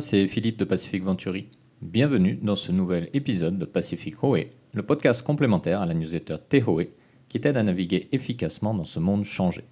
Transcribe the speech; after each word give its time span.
C'est 0.00 0.26
Philippe 0.26 0.58
de 0.58 0.64
Pacific 0.66 1.02
Venturi. 1.02 1.46
Bienvenue 1.80 2.38
dans 2.42 2.56
ce 2.56 2.72
nouvel 2.72 3.08
épisode 3.14 3.58
de 3.58 3.64
Pacific 3.64 4.22
Hoé, 4.22 4.50
le 4.74 4.82
podcast 4.82 5.22
complémentaire 5.22 5.80
à 5.80 5.86
la 5.86 5.94
newsletter 5.94 6.36
Tehoe 6.46 6.88
qui 7.30 7.40
t'aide 7.40 7.56
à 7.56 7.62
naviguer 7.62 8.08
efficacement 8.12 8.74
dans 8.74 8.84
ce 8.84 9.00
monde 9.00 9.24
changé. 9.24 9.64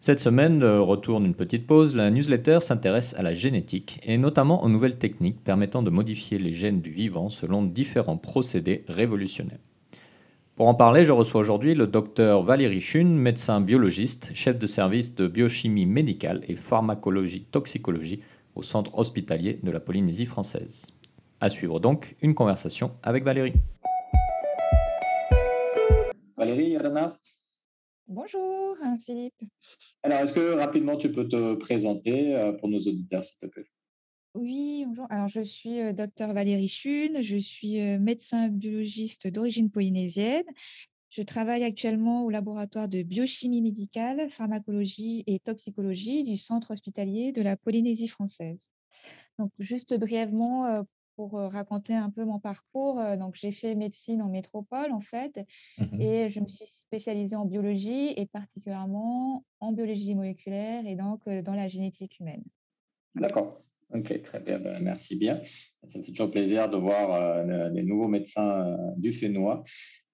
Cette 0.00 0.20
semaine, 0.20 0.64
retourne 0.64 1.26
une 1.26 1.34
petite 1.34 1.66
pause, 1.66 1.94
la 1.94 2.10
newsletter 2.10 2.60
s'intéresse 2.62 3.14
à 3.18 3.22
la 3.22 3.34
génétique 3.34 4.00
et 4.04 4.16
notamment 4.16 4.64
aux 4.64 4.70
nouvelles 4.70 4.96
techniques 4.96 5.44
permettant 5.44 5.82
de 5.82 5.90
modifier 5.90 6.38
les 6.38 6.52
gènes 6.52 6.80
du 6.80 6.90
vivant 6.90 7.28
selon 7.28 7.64
différents 7.64 8.16
procédés 8.16 8.84
révolutionnaires. 8.88 9.60
Pour 10.56 10.66
en 10.66 10.74
parler, 10.74 11.04
je 11.04 11.12
reçois 11.12 11.42
aujourd'hui 11.42 11.74
le 11.74 11.86
docteur 11.86 12.42
Valérie 12.42 12.80
Chune, 12.80 13.16
médecin 13.16 13.60
biologiste, 13.60 14.30
chef 14.34 14.58
de 14.58 14.66
service 14.66 15.14
de 15.14 15.28
biochimie 15.28 15.86
médicale 15.86 16.40
et 16.48 16.56
pharmacologie 16.56 17.44
toxicologie 17.52 18.22
au 18.58 18.62
centre 18.62 18.98
hospitalier 18.98 19.60
de 19.62 19.70
la 19.70 19.80
Polynésie 19.80 20.26
française. 20.26 20.86
À 21.40 21.48
suivre 21.48 21.78
donc 21.78 22.16
une 22.20 22.34
conversation 22.34 22.96
avec 23.02 23.24
Valérie. 23.24 23.54
Valérie, 26.36 26.76
Alana 26.76 27.16
Bonjour 28.08 28.76
Philippe. 29.04 29.42
Alors, 30.02 30.20
est-ce 30.20 30.32
que 30.32 30.54
rapidement 30.54 30.96
tu 30.96 31.12
peux 31.12 31.28
te 31.28 31.54
présenter 31.54 32.34
euh, 32.34 32.52
pour 32.52 32.68
nos 32.68 32.80
auditeurs, 32.80 33.22
s'il 33.22 33.38
te 33.38 33.46
plaît? 33.46 33.66
Oui, 34.34 34.84
bonjour. 34.86 35.06
Alors, 35.10 35.28
je 35.28 35.42
suis 35.42 35.80
euh, 35.80 35.92
docteur 35.92 36.32
Valérie 36.32 36.68
Chune, 36.68 37.22
je 37.22 37.36
suis 37.36 37.80
euh, 37.80 37.98
médecin 37.98 38.48
biologiste 38.48 39.28
d'origine 39.28 39.70
polynésienne. 39.70 40.44
Je 41.10 41.22
travaille 41.22 41.64
actuellement 41.64 42.24
au 42.24 42.30
laboratoire 42.30 42.88
de 42.88 43.02
biochimie 43.02 43.62
médicale, 43.62 44.28
pharmacologie 44.30 45.24
et 45.26 45.38
toxicologie 45.38 46.24
du 46.24 46.36
centre 46.36 46.72
hospitalier 46.72 47.32
de 47.32 47.42
la 47.42 47.56
Polynésie 47.56 48.08
française. 48.08 48.68
Donc, 49.38 49.50
juste 49.58 49.98
brièvement, 49.98 50.66
euh, 50.66 50.82
pour 51.16 51.32
raconter 51.32 51.94
un 51.94 52.10
peu 52.10 52.24
mon 52.24 52.38
parcours, 52.38 53.02
donc 53.18 53.34
j'ai 53.34 53.50
fait 53.50 53.74
médecine 53.74 54.22
en 54.22 54.28
métropole 54.28 54.92
en 54.92 55.00
fait, 55.00 55.44
mmh 55.76 56.00
et 56.00 56.28
je 56.28 56.38
me 56.38 56.46
suis 56.46 56.68
spécialisée 56.68 57.34
en 57.34 57.44
biologie 57.44 58.12
et 58.16 58.26
particulièrement 58.26 59.44
en 59.58 59.72
biologie 59.72 60.14
moléculaire 60.14 60.86
et 60.86 60.94
donc 60.94 61.28
dans 61.28 61.54
la 61.54 61.66
génétique 61.66 62.20
humaine. 62.20 62.44
D'accord. 63.16 63.64
Ok, 63.94 64.20
très 64.22 64.40
bien, 64.40 64.58
ben, 64.58 64.82
merci 64.82 65.16
bien. 65.16 65.40
Ça 65.42 66.02
fait 66.02 66.12
toujours 66.12 66.30
plaisir 66.30 66.68
de 66.68 66.76
voir 66.76 67.14
euh, 67.14 67.70
les 67.70 67.82
nouveaux 67.82 68.08
médecins 68.08 68.66
euh, 68.66 68.76
du 68.98 69.12
Fénois. 69.12 69.62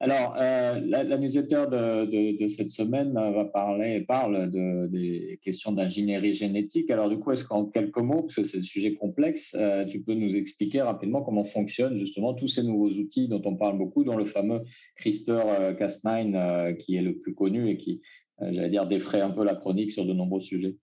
Alors, 0.05 0.37
euh, 0.39 0.81
la, 0.85 1.03
la, 1.03 1.17
newsletter 1.17 1.65
de, 1.71 2.37
de, 2.39 2.47
cette 2.47 2.69
semaine 2.69 3.15
va 3.15 3.47
parler, 3.47 4.03
parle 4.03 4.51
de, 4.51 4.87
des 4.89 5.41
questions 5.43 5.73
d'ingénierie 5.73 6.35
génétique. 6.35 6.91
Alors, 6.91 7.09
du 7.09 7.19
coup, 7.19 7.33
est-ce 7.33 7.47
qu'en 7.47 7.65
quelques 7.65 7.97
mots, 7.97 8.21
parce 8.21 8.35
que 8.35 8.45
c'est 8.45 8.59
un 8.59 8.63
sujet 8.63 8.93
complexe, 8.97 9.57
tu 9.89 10.03
peux 10.03 10.13
nous 10.13 10.37
expliquer 10.37 10.83
rapidement 10.83 11.23
comment 11.23 11.47
fonctionnent 11.47 11.97
justement 11.97 12.35
tous 12.35 12.49
ces 12.49 12.63
nouveaux 12.63 12.91
outils 12.91 13.29
dont 13.29 13.41
on 13.47 13.57
parle 13.57 13.79
beaucoup, 13.79 14.05
dont 14.05 14.19
le 14.19 14.27
fameux 14.27 14.61
CRISPR-Cas9 15.01 16.77
qui 16.77 16.97
est 16.97 17.03
le 17.03 17.19
plus 17.19 17.35
connu 17.35 17.71
et 17.71 17.79
qui, 17.79 18.03
j'allais 18.43 18.69
dire, 18.69 18.87
défraie 18.87 19.23
un 19.23 19.31
peu 19.31 19.43
la 19.43 19.55
chronique 19.55 19.93
sur 19.93 20.05
de 20.05 20.13
nombreux 20.13 20.43
sujets? 20.43 20.77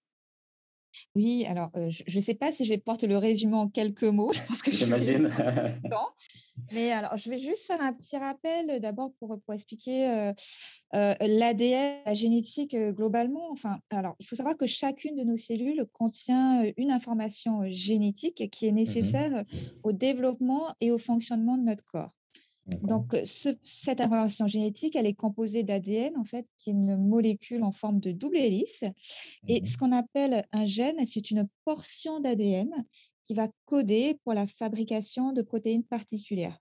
Oui, 1.13 1.45
alors 1.47 1.69
je 1.89 2.17
ne 2.17 2.21
sais 2.21 2.33
pas 2.33 2.51
si 2.51 2.65
je 2.65 2.69
vais 2.69 2.79
pouvoir 2.79 2.97
te 2.97 3.05
le 3.05 3.17
résumer 3.17 3.55
en 3.55 3.69
quelques 3.69 4.03
mots. 4.03 4.33
Je 4.33 4.41
pense 4.47 4.63
que 4.63 4.71
j'imagine. 4.71 5.29
Mais 6.73 6.91
alors, 6.91 7.17
je 7.17 7.29
vais 7.29 7.37
juste 7.37 7.65
faire 7.65 7.81
un 7.81 7.93
petit 7.93 8.17
rappel 8.17 8.79
d'abord 8.79 9.11
pour, 9.19 9.39
pour 9.41 9.53
expliquer 9.53 10.31
l'ADN, 10.93 12.01
la 12.05 12.13
génétique 12.13 12.75
globalement. 12.75 13.51
Enfin, 13.51 13.79
alors, 13.89 14.15
il 14.19 14.25
faut 14.25 14.35
savoir 14.35 14.57
que 14.57 14.65
chacune 14.65 15.15
de 15.15 15.23
nos 15.23 15.37
cellules 15.37 15.85
contient 15.91 16.63
une 16.77 16.91
information 16.91 17.61
génétique 17.69 18.49
qui 18.51 18.67
est 18.67 18.71
mmh 18.71 18.75
nécessaire 18.75 19.45
au 19.83 19.91
développement 19.91 20.73
et 20.79 20.91
au 20.91 20.97
fonctionnement 20.97 21.57
de 21.57 21.63
notre 21.63 21.83
corps. 21.85 22.17
Donc, 22.83 23.17
cette 23.63 23.99
information 23.99 24.47
génétique, 24.47 24.95
elle 24.95 25.07
est 25.07 25.13
composée 25.13 25.63
d'ADN, 25.63 26.15
en 26.17 26.23
fait, 26.23 26.47
qui 26.57 26.69
est 26.69 26.73
une 26.73 26.95
molécule 26.95 27.63
en 27.63 27.71
forme 27.71 27.99
de 27.99 28.11
double 28.11 28.37
hélice. 28.37 28.83
Et 29.47 29.65
ce 29.65 29.73
mmh 29.73 29.77
qu'on 29.77 29.91
appelle 29.91 30.45
un 30.51 30.65
gène, 30.65 31.05
c'est 31.05 31.31
une 31.31 31.47
portion 31.65 32.19
d'ADN 32.19 32.71
qui 33.31 33.35
va 33.35 33.47
coder 33.63 34.19
pour 34.25 34.33
la 34.33 34.45
fabrication 34.45 35.31
de 35.31 35.41
protéines 35.41 35.85
particulières. 35.85 36.59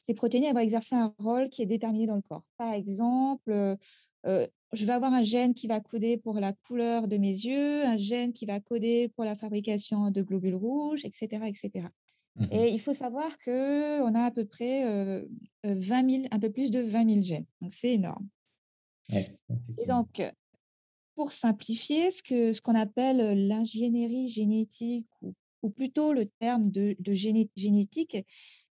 Ces 0.00 0.14
protéines, 0.14 0.42
elles 0.42 0.54
vont 0.54 0.58
exercer 0.58 0.96
un 0.96 1.14
rôle 1.20 1.48
qui 1.48 1.62
est 1.62 1.66
déterminé 1.66 2.06
dans 2.06 2.16
le 2.16 2.22
corps. 2.22 2.42
Par 2.56 2.72
exemple, 2.72 3.76
je 4.24 4.84
vais 4.84 4.92
avoir 4.92 5.12
un 5.12 5.22
gène 5.22 5.54
qui 5.54 5.68
va 5.68 5.78
coder 5.78 6.16
pour 6.16 6.40
la 6.40 6.52
couleur 6.52 7.06
de 7.06 7.18
mes 7.18 7.30
yeux, 7.30 7.84
un 7.84 7.96
gène 7.96 8.32
qui 8.32 8.46
va 8.46 8.58
coder 8.58 9.10
pour 9.14 9.24
la 9.24 9.36
fabrication 9.36 10.10
de 10.10 10.22
globules 10.22 10.56
rouges, 10.56 11.04
etc. 11.04 11.46
etc. 11.46 11.86
Mmh 12.34 12.46
et 12.50 12.68
il 12.70 12.80
faut 12.80 12.92
savoir 12.92 13.38
qu'on 13.38 14.14
a 14.14 14.24
à 14.24 14.30
peu 14.32 14.44
près 14.44 15.24
20 15.62 16.32
un 16.32 16.38
peu 16.40 16.50
plus 16.50 16.72
de 16.72 16.80
20 16.80 17.10
000 17.10 17.22
gènes. 17.22 17.46
Donc, 17.60 17.74
c'est 17.74 17.92
énorme. 17.92 18.28
et 19.12 19.86
donc, 19.86 20.20
pour 21.14 21.30
simplifier, 21.30 22.10
ce 22.10 22.22
qu'on 22.22 22.52
ce 22.52 22.60
qu'on 22.60 22.74
appelle 22.74 23.46
l'ingénierie 23.46 24.28
génétique, 24.28 25.08
ou, 25.22 25.32
ou, 25.66 25.70
plutôt 25.70 26.12
le 26.12 26.26
terme 26.26 26.70
de, 26.70 26.96
de 26.98 27.12
génétique, 27.12 28.16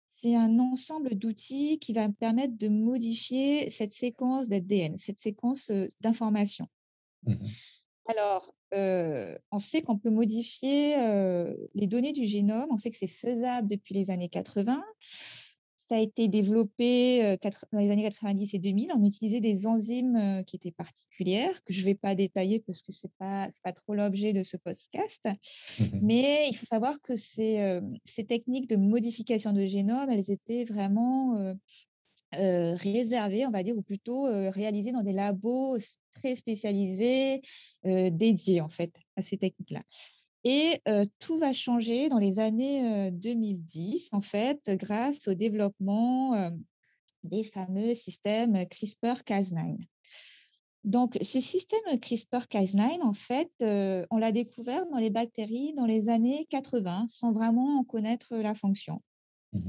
c'est 0.07 0.35
un 0.35 0.59
ensemble 0.59 1.15
d'outils 1.15 1.77
qui 1.79 1.93
va 1.93 2.07
me 2.07 2.13
permettre 2.13 2.57
de 2.57 2.69
modifier 2.69 3.69
cette 3.69 3.91
séquence 3.91 4.47
d'ADN, 4.47 4.97
cette 4.97 5.19
séquence 5.19 5.71
d'informations. 6.01 6.67
Mmh 7.23 7.33
Alors, 8.07 8.55
on 8.71 9.59
sait 9.59 9.81
qu'on 9.81 9.97
peut 9.97 10.09
modifier 10.09 10.95
les 11.73 11.87
données 11.87 12.13
du 12.13 12.25
génome. 12.25 12.67
On 12.71 12.77
sait 12.77 12.89
que 12.89 12.97
c'est 12.97 13.07
faisable 13.07 13.69
depuis 13.69 13.93
les 13.93 14.09
années 14.09 14.29
80. 14.29 14.83
Ça 15.87 15.97
a 15.97 15.99
été 15.99 16.27
développé 16.27 17.37
dans 17.71 17.79
les 17.79 17.91
années 17.91 18.03
90 18.03 18.53
et 18.53 18.59
2000. 18.59 18.91
On 18.95 19.03
utilisait 19.03 19.39
des 19.39 19.67
enzymes 19.67 20.43
qui 20.47 20.55
étaient 20.55 20.71
particulières, 20.71 21.63
que 21.63 21.73
je 21.73 21.81
ne 21.81 21.85
vais 21.85 21.95
pas 21.95 22.15
détailler 22.15 22.59
parce 22.59 22.81
que 22.81 22.91
ce 22.91 23.05
n'est 23.05 23.13
pas, 23.19 23.49
pas 23.63 23.71
trop 23.71 23.93
l'objet 23.93 24.33
de 24.33 24.41
ce 24.41 24.57
podcast. 24.57 25.27
Mmh 25.79 25.85
Mais 26.01 26.47
il 26.49 26.55
faut 26.55 26.65
savoir 26.65 26.99
que 27.01 27.15
ces, 27.15 27.79
ces 28.03 28.25
techniques 28.25 28.67
de 28.67 28.77
modification 28.77 29.53
de 29.53 29.65
génome, 29.65 30.09
elles 30.09 30.31
étaient 30.31 30.65
vraiment 30.65 31.55
euh, 32.39 32.75
réservés, 32.75 33.45
on 33.45 33.51
va 33.51 33.63
dire, 33.63 33.77
ou 33.77 33.81
plutôt 33.81 34.27
euh, 34.27 34.49
réalisés 34.49 34.91
dans 34.91 35.03
des 35.03 35.13
labos 35.13 35.77
très 36.13 36.35
spécialisés, 36.35 37.41
dédiés 37.83 38.61
en 38.61 38.69
fait 38.69 38.93
à 39.15 39.21
ces 39.21 39.37
techniques-là. 39.37 39.81
Et 40.45 40.79
tout 41.19 41.37
va 41.39 41.53
changer 41.53 42.07
dans 42.07 42.19
les 42.19 42.37
années 42.37 43.11
2010, 43.11 44.13
en 44.13 44.21
fait, 44.21 44.69
grâce 44.69 45.27
au 45.27 45.33
développement 45.33 46.51
des 47.23 47.43
fameux 47.43 47.95
systèmes 47.95 48.53
CRISPR-Cas9. 48.53 49.75
Donc, 50.83 51.17
ce 51.19 51.39
système 51.39 51.81
CRISPR-Cas9, 51.97 53.01
en 53.01 53.15
fait, 53.15 53.49
on 54.11 54.17
l'a 54.17 54.31
découvert 54.31 54.85
dans 54.85 54.99
les 54.99 55.09
bactéries 55.09 55.73
dans 55.73 55.87
les 55.87 56.09
années 56.09 56.45
80, 56.51 57.05
sans 57.07 57.31
vraiment 57.31 57.79
en 57.79 57.83
connaître 57.83 58.35
la 58.35 58.53
fonction. 58.53 59.01
Mmh 59.53 59.59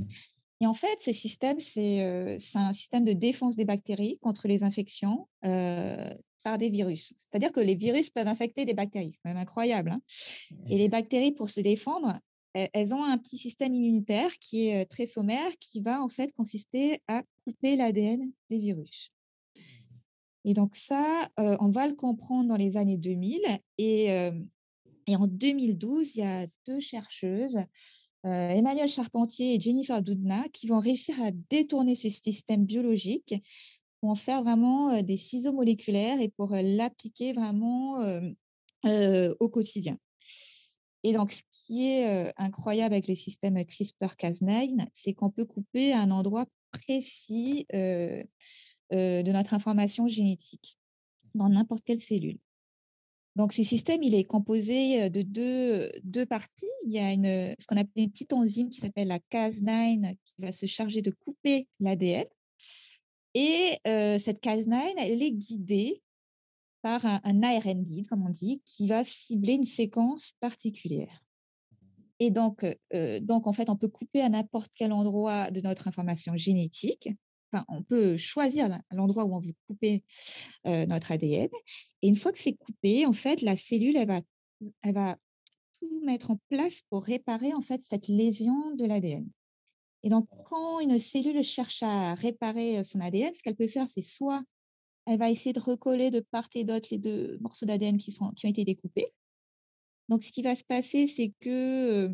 et 0.63 0.67
en 0.67 0.73
fait, 0.73 1.01
ce 1.01 1.13
système, 1.13 1.61
c'est 1.61 2.01
un 2.55 2.73
système 2.73 3.05
de 3.05 3.13
défense 3.13 3.57
des 3.57 3.67
bactéries 3.67 4.19
contre 4.21 4.49
les 4.49 4.65
infections 4.65 5.29
par 6.47 6.59
des 6.59 6.71
virus. 6.71 7.13
C'est-à-dire 7.19 7.51
que 7.51 7.59
les 7.59 7.75
virus 7.75 8.11
peuvent 8.11 8.29
infecter 8.29 8.65
des 8.65 8.73
bactéries. 8.73 9.11
C'est 9.11 9.19
quand 9.25 9.31
même 9.31 9.43
incroyable. 9.43 9.91
Hein. 9.91 10.01
Et 10.71 10.79
les 10.79 10.89
bactéries, 10.89 11.33
pour 11.33 11.51
se 11.51 11.61
défendre, 11.61 12.21
elles 12.55 12.95
ont 12.95 13.03
un 13.03 13.19
petit 13.19 13.37
système 13.37 13.75
immunitaire 13.75 14.31
qui 14.39 14.69
est 14.69 14.87
très 14.87 15.07
sommaire, 15.07 15.51
qui 15.59 15.81
va 15.81 16.01
en 16.01 16.09
fait 16.09 16.33
consister 16.35 17.03
à 17.09 17.25
couper 17.45 17.75
l'ADN 17.75 18.31
des 18.49 18.61
virus. 18.61 19.11
Et 20.45 20.55
donc 20.55 20.77
ça, 20.77 21.29
on 21.37 21.71
va 21.73 21.89
le 21.89 21.97
comprendre 21.97 22.49
dans 22.49 22.57
les 22.57 22.77
années 22.77 22.97
2000. 22.97 23.41
Et, 23.79 24.05
et 24.05 25.17
en 25.17 25.27
2012, 25.27 26.15
il 26.15 26.19
y 26.21 26.23
a 26.23 26.47
deux 26.65 26.79
chercheuses 26.79 27.59
euh, 28.27 28.49
Emmanuel 28.49 28.89
Charpentier 28.89 29.55
et 29.55 29.61
Jennifer 29.61 30.03
Doudna 30.03 30.43
qui 30.53 30.67
vont 30.67 30.81
réussir 30.81 31.15
à 31.23 31.31
détourner 31.49 31.95
ce 31.95 32.11
système 32.11 32.65
biologique 32.65 33.37
pour 34.07 34.13
en 34.13 34.15
faire 34.15 34.45
vraiment 34.45 35.03
des 35.03 35.17
ciseaux 35.17 35.53
moléculaires 35.53 36.21
et 36.21 36.29
pour 36.29 36.51
l'appliquer 36.55 37.33
vraiment 37.33 37.97
au 38.85 39.49
quotidien. 39.49 39.99
Et 41.03 41.13
donc, 41.13 41.33
ce 41.33 41.43
qui 41.51 41.89
est 41.89 42.33
incroyable 42.37 42.95
avec 42.95 43.09
le 43.09 43.17
système 43.17 43.57
CRISPR-Cas9, 43.57 44.87
c'est 44.93 45.13
qu'on 45.13 45.31
peut 45.31 45.45
couper 45.45 45.93
à 45.93 46.03
un 46.03 46.13
endroit 46.13 46.47
précis 46.71 47.67
de 47.73 49.33
notre 49.33 49.55
information 49.55 50.07
génétique 50.07 50.79
dans 51.35 51.49
n'importe 51.49 51.83
quelle 51.85 52.01
cellule. 52.01 52.39
Donc, 53.35 53.53
ce 53.53 53.65
système, 53.65 54.05
il 54.05 54.15
est 54.15 54.23
composé 54.23 55.11
de 55.11 55.23
deux, 55.23 55.91
deux 56.05 56.27
parties. 56.27 56.71
Il 56.87 56.93
y 56.93 57.01
a 57.01 57.13
une, 57.13 57.57
ce 57.59 57.67
qu'on 57.67 57.77
appelle 57.77 58.05
une 58.05 58.11
petite 58.13 58.33
enzyme 58.33 58.71
qui 58.71 58.79
s'appelle 58.79 59.09
la 59.09 59.19
Cas9 59.19 60.15
qui 60.25 60.35
va 60.39 60.53
se 60.53 60.67
charger 60.67 61.03
de 61.03 61.11
couper 61.11 61.67
l'ADN. 61.81 62.27
Et 63.39 63.79
cette 64.19 64.43
Cas9, 64.43 64.95
elle 64.97 65.23
est 65.23 65.33
guidée 65.33 66.03
par 66.81 67.05
un, 67.05 67.43
ARN 67.43 67.83
guide, 67.83 68.09
comme 68.09 68.25
on 68.25 68.31
dit, 68.31 68.63
qui 68.65 68.87
va 68.89 69.05
cibler 69.05 69.53
une 69.53 69.67
séquence 69.67 70.33
particulière. 70.41 71.23
Et 72.19 72.31
donc, 72.31 72.65
donc, 73.21 73.47
en 73.47 73.53
fait, 73.53 73.69
on 73.69 73.77
peut 73.77 73.89
couper 73.89 74.23
à 74.23 74.31
n'importe 74.31 74.73
quel 74.75 74.91
endroit 74.91 75.51
de 75.51 75.61
notre 75.61 75.87
information 75.87 76.35
génétique. 76.35 77.11
Enfin, 77.53 77.67
on 77.69 77.83
peut 77.83 78.17
choisir 78.17 78.71
l'endroit 78.91 79.27
où 79.27 79.35
on 79.35 79.41
veut 79.41 79.53
couper 79.67 80.03
notre 80.65 81.13
ADN. 81.13 81.51
Et 82.01 82.09
une 82.09 82.17
fois 82.17 82.33
que 82.33 82.41
c'est 82.41 82.55
coupé, 82.55 83.05
en 83.05 83.13
fait, 83.13 83.43
la 83.43 83.59
cellule, 83.59 83.99
elle 83.99 84.09
va, 84.09 84.23
elle 84.83 84.95
va 84.95 85.19
tout 85.79 86.01
mettre 86.07 86.31
en 86.31 86.39
place 86.49 86.81
pour 86.89 87.05
réparer 87.05 87.53
en 87.53 87.61
fait 87.61 87.83
cette 87.83 88.09
lésion 88.09 88.75
de 88.77 88.87
l'ADN. 88.87 89.29
Et 90.07 90.09
donc, 90.09 90.29
quand 90.45 90.79
une 90.79 91.01
cellule 91.01 91.43
cherche 91.43 91.83
à 91.83 92.15
réparer 92.15 92.85
son 92.85 93.01
ADN, 93.01 93.35
ce 93.35 93.43
qu'elle 93.43 93.57
peut 93.57 93.67
faire, 93.67 93.89
c'est 93.89 94.03
soit 94.03 94.45
elle 95.05 95.19
va 95.19 95.31
essayer 95.31 95.53
de 95.53 95.59
recoller 95.59 96.13
de 96.13 96.21
part 96.21 96.49
et 96.55 96.63
d'autre 96.63 96.91
les 96.93 96.99
deux 96.99 97.39
morceaux 97.41 97.67
d'ADN 97.67 97.99
qui, 97.99 98.17
ont 98.21 98.33
été 98.45 98.65
découpés. 98.65 99.09
Donc, 100.09 100.23
ce 100.23 100.31
qui 100.31 100.43
va 100.43 100.55
se 100.55 100.63
passer, 100.63 101.09
c'est 101.09 101.33
que 101.41 102.09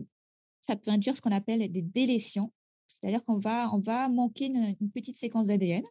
ça 0.63 0.75
peut 0.75 0.91
induire 0.91 1.15
ce 1.15 1.21
qu'on 1.21 1.33
appelle 1.33 1.71
des 1.71 1.83
délétions. 1.83 2.51
C'est-à-dire 2.87 3.23
qu'on 3.25 3.39
va, 3.39 3.71
on 3.75 3.81
va 3.81 4.09
manquer 4.09 4.47
une, 4.47 4.91
petite 4.95 5.17
séquence 5.17 5.49
d'ADN 5.49 5.85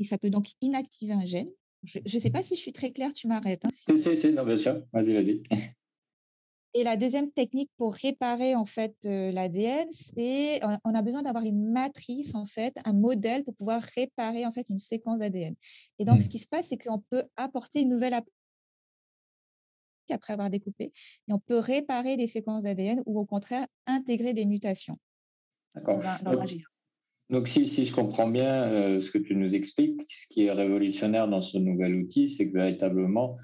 et 0.00 0.04
ça 0.04 0.18
peut 0.18 0.28
donc 0.28 0.50
inactiver 0.60 1.14
un 1.14 1.24
gène. 1.24 1.48
Je 1.82 2.00
ne 2.00 2.18
sais 2.18 2.30
pas 2.30 2.42
si 2.42 2.56
je 2.56 2.60
suis 2.60 2.74
très 2.74 2.92
claire, 2.92 3.14
tu 3.14 3.26
m'arrêtes. 3.26 3.64
Hein, 3.64 3.70
si, 3.72 3.98
si, 3.98 4.16
si, 4.18 4.32
non, 4.34 4.44
bien 4.44 4.58
sûr. 4.58 4.82
Vas-y, 4.92 5.14
vas-y. 5.14 5.42
Et 6.74 6.84
la 6.84 6.96
deuxième 6.96 7.30
technique 7.30 7.70
pour 7.76 7.94
réparer 7.94 8.54
en 8.54 8.66
fait 8.66 8.94
l'ADN, 9.04 9.88
c'est 9.90 10.60
on 10.84 10.94
a 10.94 11.02
besoin 11.02 11.22
d'avoir 11.22 11.44
une 11.44 11.72
matrice 11.72 12.34
en 12.34 12.44
fait, 12.44 12.76
un 12.84 12.92
modèle 12.92 13.42
pour 13.42 13.54
pouvoir 13.54 13.82
réparer 13.96 14.44
en 14.44 14.52
fait 14.52 14.68
une 14.68 14.78
séquence 14.78 15.22
ADN. 15.22 15.54
Et 15.98 16.04
donc 16.04 16.20
ce 16.20 16.26
mmh. 16.26 16.30
qui 16.30 16.38
se 16.38 16.46
passe, 16.46 16.68
c'est 16.68 16.76
qu'on 16.76 17.00
peut 17.10 17.24
apporter 17.36 17.80
une 17.80 17.88
nouvelle 17.88 18.14
après 20.10 20.32
avoir 20.32 20.50
découpé, 20.50 20.84
et 21.28 21.32
on 21.32 21.38
peut 21.38 21.58
réparer 21.58 22.16
des 22.16 22.26
séquences 22.26 22.64
ADN 22.64 23.02
ou 23.06 23.18
au 23.18 23.24
contraire 23.24 23.66
intégrer 23.86 24.32
des 24.32 24.46
mutations. 24.46 24.98
D'accord. 25.74 26.02
Donc, 27.30 27.46
si, 27.46 27.66
si, 27.66 27.84
je 27.84 27.94
comprends 27.94 28.28
bien 28.28 29.00
ce 29.02 29.10
que 29.10 29.18
tu 29.18 29.36
nous 29.36 29.54
expliques, 29.54 30.00
ce 30.08 30.26
qui 30.32 30.46
est 30.46 30.50
révolutionnaire 30.50 31.28
dans 31.28 31.42
ce 31.42 31.58
nouvel 31.58 31.94
outil, 31.94 32.30
c'est 32.30 32.48
que 32.48 32.54
véritablement, 32.54 33.36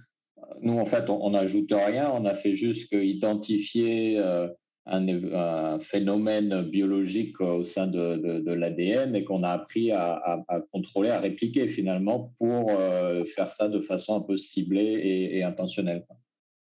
nous, 0.61 0.79
en 0.79 0.87
fait, 0.87 1.08
on 1.11 1.31
n'ajoute 1.31 1.73
rien, 1.73 2.11
on 2.12 2.25
a 2.25 2.35
fait 2.35 2.55
juste 2.55 2.93
identifier 2.93 4.19
euh, 4.19 4.49
un, 4.87 5.79
phénomène 5.81 6.62
biologique 6.62 7.41
au 7.41 7.64
sein 7.64 7.87
de, 7.87 8.50
l'ADN 8.52 9.14
et 9.14 9.25
qu'on 9.25 9.43
a 9.43 9.50
appris 9.50 9.93
à, 9.93 10.44
contrôler, 10.73 11.11
à 11.11 11.20
répliquer 11.20 11.69
finalement 11.69 12.35
pour 12.38 12.70
euh, 12.70 13.25
faire 13.25 13.52
ça 13.52 13.69
de 13.69 13.81
façon 13.81 14.17
un 14.17 14.20
peu 14.20 14.38
ciblée 14.38 15.31
et, 15.32 15.43
intentionnelle. 15.43 16.05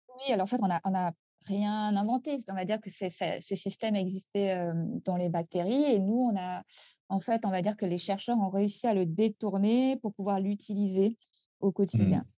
Oui, 0.09 0.33
alors 0.33 0.45
en 0.45 0.47
fait, 0.47 0.61
on 0.63 0.91
n'a 0.91 1.13
rien 1.47 1.97
inventé. 1.97 2.39
On 2.51 2.55
va 2.55 2.65
dire 2.65 2.81
que 2.81 2.91
ces, 2.91 3.11
systèmes 3.41 3.97
existaient 3.97 4.53
euh, 4.53 4.73
dans 5.05 5.17
les 5.17 5.29
bactéries 5.29 5.85
et 5.85 5.99
nous, 5.99 6.31
on 6.33 6.37
a, 6.37 6.63
en 7.09 7.21
fait, 7.21 7.47
on 7.47 7.51
va 7.51 7.63
dire 7.63 7.77
que 7.77 7.87
les 7.87 7.99
chercheurs 7.99 8.39
ont 8.39 8.51
réussi 8.51 8.87
à 8.87 8.95
le 8.95 9.07
détourner 9.07 9.97
pour 9.97 10.13
pouvoir 10.13 10.41
l'utiliser 10.41 11.17
au 11.61 11.73
quotidien. 11.73 12.21
Mmh. 12.21 12.38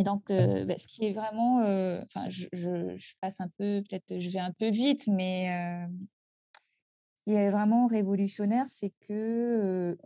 Et 0.00 0.02
donc, 0.02 0.28
bah, 0.28 0.78
ce 0.78 0.86
qui 0.86 1.04
est 1.04 1.12
vraiment, 1.12 1.58
enfin, 1.58 2.30
je, 2.30 3.12
passe 3.20 3.38
un 3.42 3.48
peu, 3.58 3.82
peut-être, 3.86 4.18
je 4.18 4.30
vais 4.30 4.38
un 4.38 4.52
peu 4.52 4.70
vite, 4.70 5.06
mais 5.08 5.50
ce 7.12 7.20
qui 7.24 7.34
est 7.34 7.50
vraiment 7.50 7.86
révolutionnaire, 7.86 8.64
c'est 8.66 8.94
que 9.06 9.98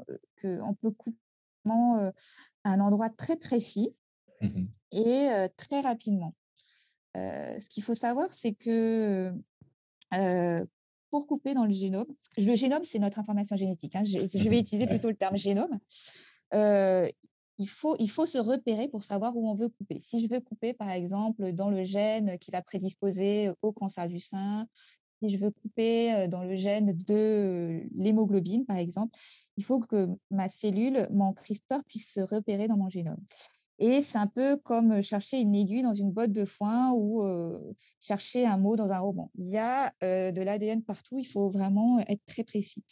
qu'on 0.43 0.75
peut 0.75 0.91
couper 0.91 1.17
un 1.65 2.81
endroit 2.81 3.09
très 3.09 3.37
précis 3.37 3.95
mmh 4.41 4.65
et 4.97 5.29
très 5.57 5.81
rapidement. 5.81 6.35
ce 7.15 7.69
qu'il 7.69 7.85
faut 7.85 7.95
savoir, 7.95 8.35
c'est 8.35 8.55
que 8.55 9.33
pour 11.11 11.29
couper 11.29 11.55
dans 11.55 11.67
le 11.67 11.73
génome, 11.73 12.07
le 12.37 12.57
génome, 12.57 12.83
c'est 12.83 12.99
notre 12.99 13.21
information 13.21 13.55
génétique. 13.55 13.95
Hein, 13.95 14.03
je, 14.05 14.19
je, 14.19 14.49
vais 14.49 14.59
utiliser 14.61 14.89
plutôt 14.89 15.09
le 15.09 15.15
terme 15.15 15.37
génome 15.37 15.79
il 17.59 17.69
faut, 17.69 17.97
il 17.99 18.11
faut 18.11 18.27
se 18.27 18.39
repérer 18.39 18.89
pour 18.89 19.03
savoir 19.03 19.37
où 19.37 19.49
on 19.49 19.55
veut 19.55 19.69
couper. 19.69 19.99
Si 20.01 20.21
je 20.21 20.29
veux 20.29 20.41
couper, 20.41 20.75
par 20.75 20.91
exemple, 20.91 21.53
dans 21.53 21.71
le 21.71 21.85
gène 21.85 22.39
qui 22.39 22.51
va 22.51 22.63
prédisposer 22.63 23.51
au 23.63 23.73
cancer 23.73 24.09
du 24.09 24.19
sein, 24.19 24.67
si 25.23 25.31
je 25.31 25.39
veux 25.39 25.51
couper 25.51 26.29
dans 26.29 26.43
le 26.43 26.57
gène 26.57 26.97
de 27.07 27.83
l'hémoglobine, 27.95 28.67
par 28.67 28.77
exemple, 28.77 29.17
il 29.57 29.65
faut 29.65 29.79
que 29.79 30.09
ma 30.31 30.49
cellule, 30.49 31.07
mon 31.11 31.33
CRISPR, 31.33 31.83
puisse 31.87 32.13
se 32.13 32.21
repérer 32.21 32.69
dans 32.69 32.77
mon 32.77 32.89
génome. 32.89 33.23
Et 33.79 34.03
c'est 34.03 34.19
un 34.19 34.27
peu 34.27 34.57
comme 34.57 35.03
chercher 35.03 35.41
une 35.41 35.55
aiguille 35.55 35.83
dans 35.83 35.95
une 35.95 36.13
botte 36.13 36.33
de 36.33 36.45
foin 36.45 36.93
ou 36.93 37.25
chercher 38.01 38.47
un 38.47 38.57
mot 38.57 38.77
dans 38.77 38.93
un 38.93 38.99
roman. 38.99 39.31
Il 39.37 39.47
y 39.47 39.59
a 39.59 39.93
de 40.01 40.43
l'ADN 40.43 40.83
partout, 40.83 41.19
il 41.19 41.25
faut 41.25 41.51
vraiment 41.51 42.01
être 42.01 42.25
très 42.27 42.45
précis. 42.45 42.85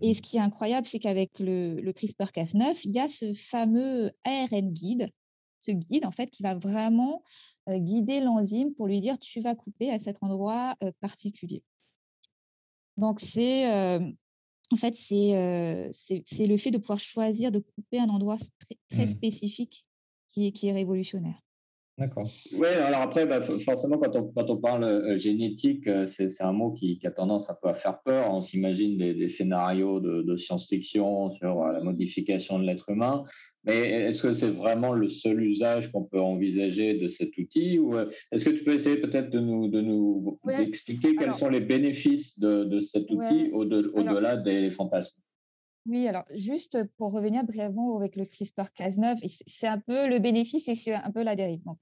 Et 0.00 0.14
ce 0.14 0.22
qui 0.22 0.36
est 0.36 0.40
incroyable, 0.40 0.86
c'est 0.86 0.98
qu'avec 0.98 1.38
le, 1.38 1.80
CRISPR-Cas9, 1.92 2.80
il 2.84 2.92
y 2.92 2.98
a 2.98 3.08
ce 3.08 3.32
fameux 3.32 4.12
ARN 4.24 4.72
guide, 4.72 5.10
ce 5.58 5.72
guide 5.72 6.06
en 6.06 6.12
fait 6.12 6.30
qui 6.30 6.42
va 6.42 6.54
vraiment 6.54 7.22
guider 7.68 8.20
l'enzyme 8.20 8.74
pour 8.74 8.86
lui 8.86 9.00
dire 9.00 9.18
tu 9.18 9.40
vas 9.40 9.54
couper 9.54 9.90
à 9.90 9.98
cet 9.98 10.18
endroit 10.22 10.76
particulier. 11.00 11.62
Donc 12.96 13.20
c'est 13.20 13.66
en 14.70 14.76
fait 14.76 14.94
c'est 14.94 15.90
c'est 15.92 16.46
le 16.46 16.56
fait 16.56 16.70
de 16.70 16.78
pouvoir 16.78 17.00
choisir 17.00 17.50
de 17.50 17.58
couper 17.58 17.98
un 17.98 18.08
endroit 18.08 18.36
très, 18.90 19.04
mmh. 19.04 19.06
spécifique 19.06 19.86
qui 20.30 20.52
est 20.62 20.72
révolutionnaire. 20.72 21.42
D'accord. 21.98 22.30
Oui, 22.52 22.68
alors 22.68 23.00
après, 23.00 23.26
bah, 23.26 23.40
forcément, 23.42 23.98
quand 23.98 24.14
on, 24.14 24.28
quand 24.28 24.48
on 24.50 24.56
parle 24.56 24.84
euh, 24.84 25.16
génétique, 25.16 25.88
euh, 25.88 26.06
c'est 26.06 26.42
un 26.42 26.52
mot 26.52 26.70
qui, 26.70 26.96
qui, 26.96 27.08
a 27.08 27.10
tendance 27.10 27.50
un 27.50 27.56
peu 27.60 27.68
à 27.68 27.74
faire 27.74 28.00
peur. 28.02 28.32
On 28.32 28.40
s'imagine 28.40 28.96
des, 28.96 29.14
des, 29.14 29.28
scénarios 29.28 29.98
de, 29.98 30.22
de 30.22 30.36
science-fiction 30.36 31.32
sur 31.32 31.60
euh, 31.60 31.72
la 31.72 31.80
modification 31.82 32.60
de 32.60 32.64
l'être 32.66 32.88
humain. 32.90 33.24
Mais 33.64 33.78
est-ce 33.78 34.22
que 34.22 34.32
c'est 34.32 34.50
vraiment 34.50 34.92
le 34.92 35.10
seul 35.10 35.42
usage 35.42 35.90
qu'on 35.90 36.04
peut 36.04 36.20
envisager 36.20 36.94
de 36.94 37.08
cet 37.08 37.36
outil 37.36 37.80
Ou 37.80 37.98
est-ce 38.30 38.44
que 38.44 38.50
tu 38.50 38.62
peux 38.62 38.74
essayer 38.74 38.98
peut-être 38.98 39.30
de 39.30 39.40
nous, 39.40 39.66
de 39.66 39.80
nous 39.80 40.38
expliquer 40.48 41.16
quels 41.16 41.34
sont 41.34 41.48
les 41.48 41.60
bénéfices 41.60 42.38
de, 42.38 42.62
de 42.62 42.80
cet 42.80 43.10
outil 43.10 43.50
au-delà 43.52 44.36
des 44.36 44.70
fantasmes? 44.70 45.18
Oui, 45.88 46.06
alors 46.06 46.24
juste 46.34 46.84
pour 46.96 47.12
revenir 47.12 47.44
brièvement 47.44 47.96
avec 47.96 48.16
le 48.16 48.24
CRISPR-Cas9, 48.24 49.42
c'est 49.46 49.66
un 49.66 49.78
peu 49.78 50.06
le 50.06 50.18
bénéfice 50.18 50.68
et 50.68 50.74
c'est 50.74 50.94
un 50.94 51.10
peu 51.10 51.22
la 51.22 51.34
dérive. 51.34 51.62
Donc, 51.64 51.78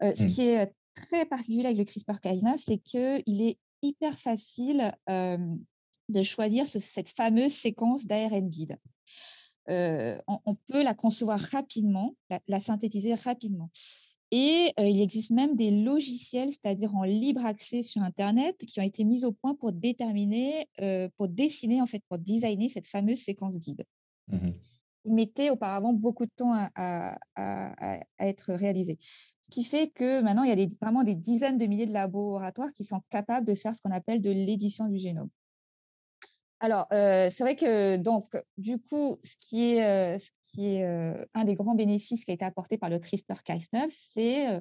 ce 0.00 0.22
mmh. 0.22 0.26
qui 0.26 0.42
est 0.42 0.72
très 0.94 1.26
particulier 1.26 1.66
avec 1.66 1.78
le 1.78 1.84
CRISPR-Cas9, 1.84 2.58
c'est 2.58 2.78
qu'il 2.78 3.42
est 3.42 3.58
hyper 3.82 4.18
facile 4.18 4.92
de 5.08 6.22
choisir 6.22 6.66
cette 6.66 7.08
fameuse 7.08 7.52
séquence 7.52 8.06
d'ARN 8.06 8.48
guide. 8.48 8.78
On, 9.68 10.54
peut 10.68 10.82
la 10.82 10.94
concevoir 10.94 11.40
rapidement, 11.40 12.14
la 12.48 12.60
synthétiser 12.60 13.14
rapidement. 13.14 13.70
Et 14.36 14.72
il 14.78 15.00
existe 15.00 15.30
même 15.30 15.54
des 15.54 15.70
logiciels, 15.70 16.50
c'est-à-dire 16.50 16.92
en 16.96 17.04
libre 17.04 17.46
accès 17.46 17.84
sur 17.84 18.02
Internet, 18.02 18.56
qui 18.66 18.80
ont 18.80 18.82
été 18.82 19.04
mis 19.04 19.24
au 19.24 19.30
point 19.30 19.54
pour 19.54 19.70
déterminer, 19.70 20.66
pour 21.16 21.28
dessiner, 21.28 21.80
en 21.80 21.86
fait, 21.86 22.02
pour 22.08 22.18
designer 22.18 22.68
cette 22.68 22.88
fameuse 22.88 23.22
séquence 23.22 23.60
guide. 23.60 23.84
Mmh 24.26 24.48
Il 25.04 25.14
mettait 25.14 25.50
auparavant 25.50 25.92
beaucoup 25.92 26.26
de 26.26 26.32
temps 26.34 26.50
à, 26.74 27.16
être 28.18 28.54
réalisé. 28.54 28.98
Ce 29.42 29.50
qui 29.50 29.62
fait 29.62 29.86
que 29.94 30.20
maintenant, 30.20 30.42
il 30.42 30.58
y 30.58 30.62
a 30.64 30.66
vraiment 30.82 31.04
des 31.04 31.14
dizaines 31.14 31.56
de 31.56 31.66
milliers 31.66 31.86
de 31.86 31.92
laboratoires 31.92 32.72
qui 32.72 32.82
sont 32.82 33.02
capables 33.10 33.46
de 33.46 33.54
faire 33.54 33.72
ce 33.76 33.82
qu'on 33.82 33.92
appelle 33.92 34.20
de 34.20 34.30
l'édition 34.30 34.88
du 34.88 34.98
génome. 34.98 35.28
Alors, 36.58 36.88
c'est 36.90 37.38
vrai 37.38 37.54
que 37.54 37.98
donc, 37.98 38.24
du 38.58 38.80
coup, 38.80 39.16
ce 39.22 39.36
qui 39.38 39.74
est, 39.74 40.18
qui 40.54 40.66
est 40.66 40.84
un 41.34 41.44
des 41.44 41.54
grands 41.54 41.74
bénéfices 41.74 42.24
qui 42.24 42.30
a 42.30 42.34
été 42.34 42.44
apporté 42.44 42.78
par 42.78 42.90
le 42.90 42.98
CRISPR-Cas9, 42.98 43.86
c'est 43.90 44.60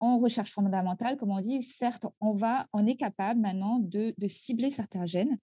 en 0.00 0.18
recherche 0.18 0.52
fondamentale, 0.52 1.16
comme 1.16 1.30
on 1.30 1.40
dit, 1.40 1.62
certes, 1.62 2.06
on, 2.20 2.32
va, 2.32 2.66
on 2.72 2.86
est 2.86 2.96
capable 2.96 3.40
maintenant 3.40 3.78
de, 3.78 4.14
cibler 4.26 4.70
certains 4.70 5.04
gènes, 5.04 5.38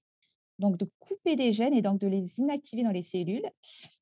donc 0.57 0.77
de 0.77 0.89
couper 1.00 1.36
des 1.36 1.53
gènes 1.53 1.75
et 1.75 1.84
donc 1.84 2.00
de 2.00 2.07
les 2.07 2.39
inactiver 2.39 2.84
dans 2.84 2.91
les 2.91 3.03
cellules. 3.03 3.46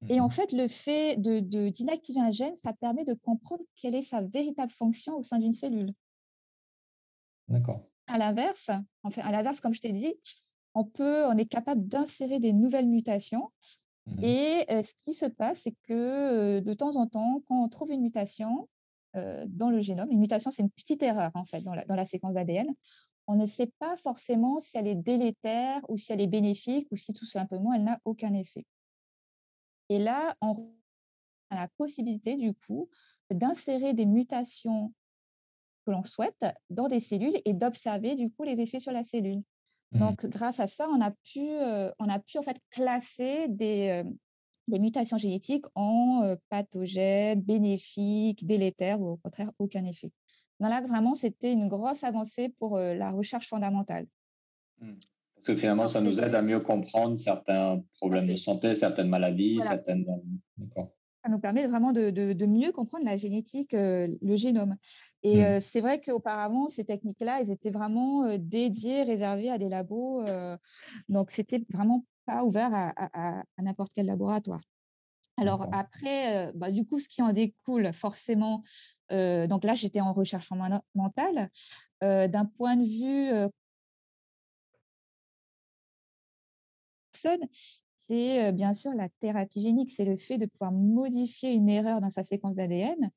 Et 0.07 0.21
en 0.21 0.27
mmh 0.27 0.29
fait, 0.29 0.51
le 0.53 0.67
fait 0.67 1.17
de, 1.17 1.39
d'inactiver 1.69 2.21
un 2.21 2.31
gène, 2.31 2.55
ça 2.55 2.71
permet 2.71 3.03
de 3.03 3.13
comprendre 3.13 3.63
quelle 3.75 3.95
est 3.95 4.01
sa 4.01 4.21
véritable 4.21 4.71
fonction 4.71 5.17
au 5.17 5.23
sein 5.23 5.39
d'une 5.39 5.53
cellule. 5.53 5.93
D'accord. 7.49 7.85
À 8.07 8.17
l'inverse, 8.17 8.71
en 9.03 9.11
fait, 9.11 9.21
à 9.21 9.31
l'inverse, 9.31 9.59
comme 9.59 9.73
je 9.73 9.81
t'ai 9.81 9.91
dit, 9.91 10.13
on 10.73 10.85
peut, 10.85 11.25
on 11.25 11.37
est 11.37 11.45
capable 11.45 11.85
d'insérer 11.87 12.39
des 12.39 12.53
nouvelles 12.53 12.87
mutations 12.87 13.51
Mmh 14.07 14.23
et 14.23 14.83
ce 14.83 14.93
qui 15.03 15.13
se 15.13 15.25
passe, 15.25 15.61
c'est 15.63 15.75
que 15.87 16.59
de 16.59 16.73
temps 16.73 16.95
en 16.95 17.07
temps, 17.07 17.41
quand 17.47 17.63
on 17.63 17.69
trouve 17.69 17.91
une 17.91 18.01
mutation 18.01 18.69
dans 19.13 19.69
le 19.69 19.79
génome, 19.79 20.11
une 20.11 20.19
mutation, 20.19 20.51
c'est 20.51 20.61
une 20.61 20.69
petite 20.69 21.01
erreur 21.01 21.31
en 21.35 21.45
fait 21.45 21.61
dans 21.61 21.73
la, 21.73 22.05
séquence 22.05 22.33
d'ADN, 22.33 22.67
on 23.27 23.35
ne 23.35 23.45
sait 23.45 23.71
pas 23.79 23.97
forcément 23.97 24.59
si 24.59 24.77
elle 24.77 24.87
est 24.87 24.95
délétère 24.95 25.81
ou 25.89 25.97
si 25.97 26.11
elle 26.11 26.21
est 26.21 26.27
bénéfique 26.27 26.87
ou 26.91 26.95
si 26.95 27.13
tout 27.13 27.25
simplement 27.25 27.73
elle 27.73 27.83
n'a 27.83 27.99
aucun 28.05 28.33
effet. 28.33 28.65
Et 29.89 29.99
là, 29.99 30.35
on 30.41 30.53
a 31.49 31.55
la 31.55 31.67
possibilité 31.77 32.35
du 32.35 32.53
coup 32.53 32.89
d'insérer 33.31 33.93
des 33.93 34.05
mutations 34.05 34.93
que 35.85 35.91
l'on 35.91 36.03
souhaite 36.03 36.45
dans 36.69 36.87
des 36.87 36.99
cellules 36.99 37.39
et 37.45 37.53
d'observer 37.53 38.15
du 38.15 38.31
coup 38.31 38.43
les 38.43 38.59
effets 38.59 38.79
sur 38.79 38.91
la 38.91 39.03
cellule. 39.03 39.43
Mmh. 39.95 39.99
Donc, 39.99 40.25
grâce 40.25 40.59
à 40.59 40.67
ça, 40.67 40.87
on 40.89 41.01
a 41.01 41.11
pu, 41.11 41.47
on 41.99 42.09
a 42.09 42.19
pu 42.19 42.37
en 42.37 42.43
fait 42.43 42.57
classer 42.69 43.47
des, 43.47 44.03
des 44.67 44.79
mutations 44.79 45.17
génétiques 45.17 45.65
en 45.75 46.35
pathogènes, 46.49 47.41
bénéfiques, 47.41 48.45
délétères 48.45 49.01
ou 49.01 49.11
au 49.11 49.17
contraire 49.17 49.51
aucun 49.59 49.85
effet. 49.85 50.11
là, 50.59 50.81
vraiment, 50.81 51.15
c'était 51.15 51.51
une 51.51 51.67
grosse 51.67 52.03
avancée 52.03 52.49
pour 52.59 52.77
la 52.77 53.11
recherche 53.11 53.47
fondamentale. 53.47 54.07
Mmh. 54.81 54.93
Parce 55.35 55.47
que 55.47 55.55
finalement, 55.55 55.87
ça 55.87 56.01
nous 56.01 56.19
aide 56.19 56.35
à 56.35 56.41
mieux 56.41 56.59
comprendre 56.59 57.15
certains 57.17 57.81
problèmes 57.99 58.27
de 58.27 58.35
santé, 58.35 58.75
certaines 58.75 59.09
maladies, 59.09 59.59
certaines. 59.61 60.05
Ça 61.25 61.31
nous 61.31 61.39
permet 61.39 61.65
vraiment 61.65 61.91
de, 61.91 62.11
de, 62.11 62.45
mieux 62.45 62.71
comprendre 62.71 63.03
la 63.03 63.17
génétique, 63.17 63.71
le 63.73 64.35
génome. 64.35 64.75
Et 65.23 65.41
mmh. 65.41 65.59
c'est 65.59 65.81
vrai 65.81 65.99
qu'auparavant, 65.99 66.67
ces 66.67 66.85
techniques-là, 66.85 67.41
elles 67.41 67.49
étaient 67.49 67.71
vraiment 67.71 68.37
dédiées, 68.37 69.01
réservées 69.01 69.49
à 69.49 69.57
des 69.57 69.67
labos. 69.67 70.23
donc, 71.09 71.31
c'était 71.31 71.65
vraiment 71.73 72.05
pas 72.27 72.43
ouvert 72.43 72.69
à, 72.71 73.43
n'importe 73.57 73.91
quel 73.95 74.05
laboratoire. 74.05 74.61
Alors 75.37 75.67
après, 75.71 76.51
bah, 76.53 76.69
du 76.69 76.85
coup, 76.85 76.99
ce 76.99 77.07
qui 77.07 77.23
en 77.23 77.33
découle 77.33 77.91
forcément, 77.91 78.61
donc 79.09 79.63
là, 79.63 79.73
j'étais 79.73 80.01
en 80.01 80.13
recherche 80.13 80.51
mentale, 80.93 81.49
d'un 82.01 82.45
point 82.45 82.77
de 82.77 82.85
vue 82.85 83.49
personne, 87.15 87.47
c'est 88.07 88.51
bien 88.51 88.73
sûr 88.73 88.91
la 88.93 89.09
thérapie 89.19 89.61
génique, 89.61 89.91
c'est 89.91 90.05
le 90.05 90.17
fait 90.17 90.37
de 90.37 90.45
pouvoir 90.45 90.71
modifier 90.71 91.53
une 91.53 91.69
erreur 91.69 92.01
dans 92.01 92.09
sa 92.09 92.23
séquence 92.23 92.55
d'ADN 92.55 93.11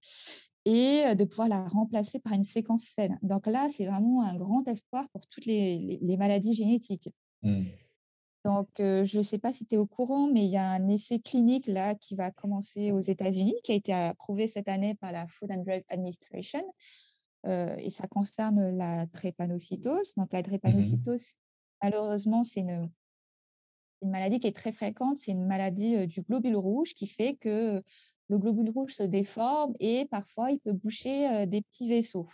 et 0.65 1.15
de 1.15 1.25
pouvoir 1.25 1.49
la 1.49 1.67
remplacer 1.69 2.19
par 2.19 2.33
une 2.33 2.45
séquence 2.45 2.85
saine. 2.85 3.19
Donc 3.23 3.47
là, 3.47 3.69
c'est 3.71 3.87
vraiment 3.87 4.23
un 4.23 4.37
grand 4.37 4.67
espoir 4.69 5.09
pour 5.11 5.27
toutes 5.27 5.47
les, 5.47 6.17
maladies 6.19 6.55
génétiques. 6.55 7.09
Mmh. 7.43 7.65
Donc, 8.45 8.69
je 8.79 9.19
ne 9.19 9.23
sais 9.23 9.39
pas 9.39 9.53
si 9.53 9.67
tu 9.67 9.75
es 9.75 9.79
au 9.79 9.87
courant, 9.87 10.31
mais 10.31 10.45
il 10.45 10.51
y 10.51 10.57
a 10.57 10.71
un 10.71 10.89
essai 10.89 11.21
clinique 11.21 11.67
là 11.67 11.95
qui 11.95 12.15
va 12.15 12.31
commencer 12.31 12.93
aux 12.93 13.01
États-Unis, 13.01 13.55
qui 13.65 13.73
a 13.73 13.75
été 13.75 13.93
approuvé 13.93 14.49
cette 14.49 14.69
année 14.69 14.95
par 14.95 15.13
la 15.13 15.27
Food 15.27 15.51
and 15.51 15.63
Drug 15.65 15.83
Administration. 15.89 16.63
et 17.47 17.91
ça 17.91 18.07
concerne 18.09 18.77
la 18.77 19.07
drépanocytose. 19.07 20.15
Donc, 20.17 20.33
la 20.33 20.41
mmh 20.41 20.43
drépanocytose, 20.43 21.35
malheureusement, 21.83 22.45
c'est 22.45 22.61
une, 22.61 22.91
une, 24.03 24.11
maladie 24.11 24.41
qui 24.41 24.47
est 24.47 24.57
très 24.57 24.73
fréquente. 24.73 25.19
C'est 25.19 25.33
une 25.33 25.47
maladie 25.47 26.07
du 26.07 26.23
globule 26.23 26.57
rouge 26.57 26.95
qui 26.95 27.07
fait 27.07 27.35
que 27.35 27.83
le 28.29 28.39
globule 28.39 28.71
rouge 28.71 28.95
se 28.95 29.03
déforme 29.03 29.75
et 29.81 30.07
parfois 30.07 30.51
il 30.51 30.59
peut 30.59 30.73
boucher 30.73 31.47
des 31.47 31.63
petits 31.63 31.89
vaisseaux. 31.89 32.29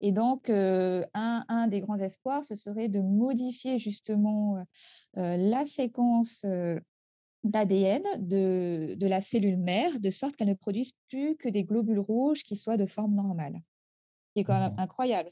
Et 0.00 0.12
donc, 0.12 0.50
un, 0.50 1.66
des 1.68 1.80
grands 1.80 1.98
espoirs, 1.98 2.44
ce 2.44 2.54
serait 2.54 2.88
de 2.88 3.00
modifier 3.00 3.78
justement 3.78 4.64
la 5.14 5.66
séquence 5.66 6.44
d'ADN 7.44 8.02
de, 8.18 8.96
la 9.06 9.20
cellule 9.20 9.58
mère, 9.58 10.00
de 10.00 10.10
sorte 10.10 10.34
qu'elle 10.34 10.48
ne 10.48 10.54
produise 10.54 10.94
plus 11.08 11.36
que 11.36 11.48
des 11.48 11.64
globules 11.64 12.00
rouges 12.00 12.42
qui 12.42 12.56
soient 12.56 12.78
de 12.78 12.86
forme 12.86 13.14
normale. 13.14 13.60
Ce 14.28 14.32
qui 14.34 14.40
est 14.40 14.44
quand 14.44 14.58
même 14.58 14.74
incroyable. 14.78 15.30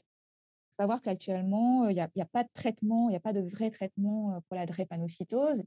Faut 0.73 0.81
savoir 0.81 1.01
qu'actuellement, 1.01 1.87
il 1.87 1.93
n'y 1.93 2.01
a, 2.01 2.09
a, 2.19 2.25
pas 2.25 2.43
de 2.43 2.49
traitement, 2.51 3.07
il 3.07 3.11
n'y 3.11 3.15
a 3.15 3.19
pas 3.19 3.31
de 3.31 3.41
vrai 3.41 3.69
traitement 3.69 4.41
pour 4.47 4.55
la 4.55 4.65
drépanocytose. 4.65 5.63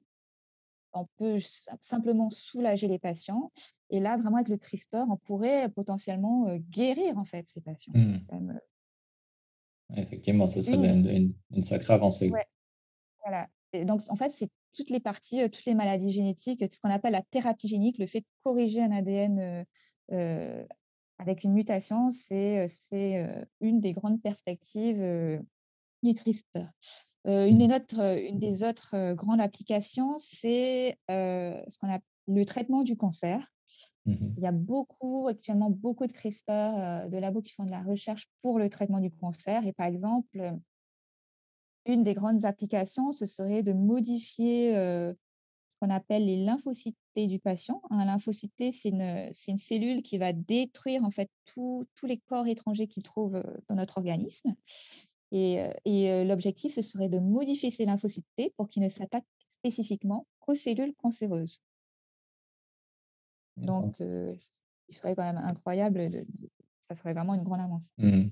On 0.95 1.07
peut 1.17 1.39
simplement 1.81 2.29
soulager 2.31 2.89
les 2.89 2.99
patients. 2.99 3.53
Et 3.91 4.01
là, 4.01 4.17
vraiment, 4.17 4.39
avec 4.39 4.49
le 4.49 4.57
CRISPR, 4.57 5.05
on 5.09 5.17
pourrait 5.17 5.69
potentiellement 5.69 6.57
guérir 6.71 7.19
en 7.19 7.25
fait 7.25 7.47
ces 7.47 7.61
patients. 7.61 7.93
Mmh. 7.95 8.59
Effectivement, 9.95 10.49
ça 10.49 10.61
serait 10.61 10.75
une, 10.75 11.35
une, 11.53 11.63
sacrée 11.63 11.95
avancée. 11.95 12.33
Voilà. 13.25 13.49
donc, 13.85 14.01
en 14.09 14.17
fait, 14.17 14.33
c'est 14.33 14.51
toutes 14.75 14.91
les 14.91 14.99
parties, 14.99 15.49
toutes 15.51 15.67
les 15.67 15.77
maladies 15.77 16.11
génétiques, 16.11 16.65
ce 16.69 16.81
qu'on 16.81 16.91
appelle 16.91 17.13
la 17.13 17.23
thérapie 17.23 17.69
génique, 17.69 17.99
le 17.99 18.07
fait 18.07 18.21
de 18.23 18.27
corriger 18.43 18.83
un 18.83 18.91
ADN 18.91 19.65
avec 21.19 21.45
une 21.45 21.53
mutation, 21.53 22.11
c'est 22.11 22.69
une 23.61 23.81
des 23.81 23.93
grandes 23.93 24.21
perspectives 24.21 25.43
du 26.03 26.15
CRISPR. 26.15 26.69
une, 27.25 27.59
des 27.59 27.69
mmh. 27.69 27.73
autres, 27.73 28.19
une 28.29 28.39
des 28.39 28.63
autres 28.63 29.15
grandes 29.15 29.41
applications, 29.41 30.19
c'est 30.19 30.99
ce 31.09 31.79
qu'on 31.79 31.89
appelle 31.89 32.03
le 32.27 32.45
traitement 32.45 32.83
du 32.83 32.97
cancer. 32.97 33.53
Mmh 34.05 34.15
il 34.37 34.43
y 34.43 34.47
a 34.47 34.53
beaucoup, 34.53 35.27
actuellement, 35.29 35.71
beaucoup 35.71 36.07
de 36.07 36.13
CRISPR, 36.13 37.09
de 37.09 37.19
labos 37.19 37.43
qui 37.43 37.53
font 37.53 37.65
de 37.65 37.71
la 37.71 37.83
recherche 37.83 38.29
pour 38.43 38.59
le 38.59 38.69
traitement 38.69 39.01
du 39.01 39.11
cancer. 39.11 39.67
Et 39.67 39.73
par 39.73 39.87
exemple, 39.87 40.55
une 41.87 42.05
des 42.05 42.15
grandes 42.15 42.45
applications, 42.45 43.11
ce 43.11 43.27
serait 43.27 43.63
de 43.63 43.73
modifier 43.73 44.77
ce 45.77 45.87
qu'on 45.87 45.93
appelle 45.93 46.27
les 46.27 46.43
lymphocytes 46.43 46.97
du 47.17 47.39
patient. 47.39 47.83
Un 47.91 48.05
lymphocyte, 48.05 48.73
c'est 48.73 48.89
une, 48.89 49.31
une, 49.49 49.59
cellule 49.59 50.03
qui 50.03 50.19
va 50.19 50.33
détruire 50.33 51.05
en 51.05 51.11
fait 51.11 51.31
tous 51.47 51.87
les 52.03 52.19
corps 52.19 52.47
étrangers 52.47 52.87
qu'il 52.87 53.03
trouve 53.03 53.43
dans 53.69 53.77
notre 53.77 53.99
organisme. 53.99 54.55
Et, 55.33 55.59
et 55.85 56.25
l'objectif, 56.25 56.75
ce 56.75 56.83
serait 56.83 57.09
de 57.09 57.19
modifier 57.19 57.71
ces 57.71 57.85
lymphocytes 57.85 58.27
pour 58.57 58.69
qu'ils 58.69 58.83
ne 58.83 58.89
s'attaquent 58.89 59.25
spécifiquement 59.49 60.27
qu'aux 60.41 60.55
cellules 60.55 60.95
cancéreuses. 60.95 61.63
Donc, 63.57 64.01
il 64.01 64.95
serait 64.95 65.15
quand 65.15 65.25
même 65.25 65.43
incroyable. 65.43 66.11
De, 66.11 66.27
ça 66.81 66.95
serait 66.95 67.13
vraiment 67.13 67.35
une 67.35 67.43
grande 67.43 67.61
avance. 67.61 67.91
Mmh. 67.99 68.29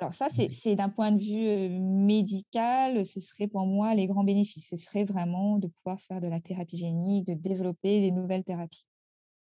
Alors 0.00 0.14
ça, 0.14 0.28
c'est 0.30 0.76
d'un 0.76 0.88
point 0.88 1.10
de 1.10 1.20
vue 1.20 1.80
médical, 1.80 3.04
ce 3.04 3.18
serait 3.18 3.48
pour 3.48 3.66
moi 3.66 3.94
les 3.94 4.06
grands 4.06 4.22
bénéfices. 4.22 4.68
Ce 4.70 4.76
serait 4.76 5.04
vraiment 5.04 5.58
de 5.58 5.66
pouvoir 5.66 6.00
faire 6.00 6.20
de 6.20 6.28
la 6.28 6.40
thérapie 6.40 6.76
génique, 6.76 7.26
de 7.26 7.34
développer 7.34 8.00
des 8.00 8.12
nouvelles 8.12 8.44
thérapies. 8.44 8.86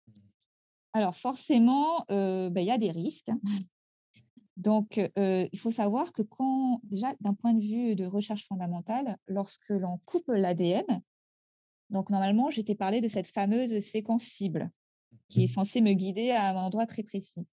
Mmh. 0.07 0.11
Alors 0.93 1.15
forcément, 1.15 2.03
bah, 2.09 2.49
il 2.55 2.65
y 2.65 2.71
a 2.71 2.79
des 2.79 2.91
risques. 2.91 3.29
Hein. 3.29 3.39
Donc, 4.57 4.99
il 5.15 5.59
faut 5.59 5.69
savoir 5.69 6.11
que 6.11 6.23
quand, 6.23 6.81
déjà, 6.83 7.13
d'un 7.21 7.35
point 7.35 7.53
de 7.53 7.61
vue 7.61 7.95
de 7.95 8.05
recherche 8.05 8.47
fondamentale, 8.47 9.17
lorsque 9.27 9.69
l'on 9.69 9.99
coupe 10.05 10.29
l'ADN, 10.29 11.03
donc 11.89 12.09
normalement, 12.09 12.49
j'étais 12.49 12.75
parlé 12.75 12.99
de 12.99 13.07
cette 13.07 13.27
fameuse 13.27 13.79
séquence 13.79 14.23
cible 14.23 14.71
qui 15.29 15.43
est 15.43 15.46
mmh. 15.46 15.50
censé 15.50 15.81
me 15.81 15.93
guider 15.93 16.31
à 16.31 16.50
un 16.50 16.55
endroit 16.55 16.86
très 16.86 17.03
précis. 17.03 17.46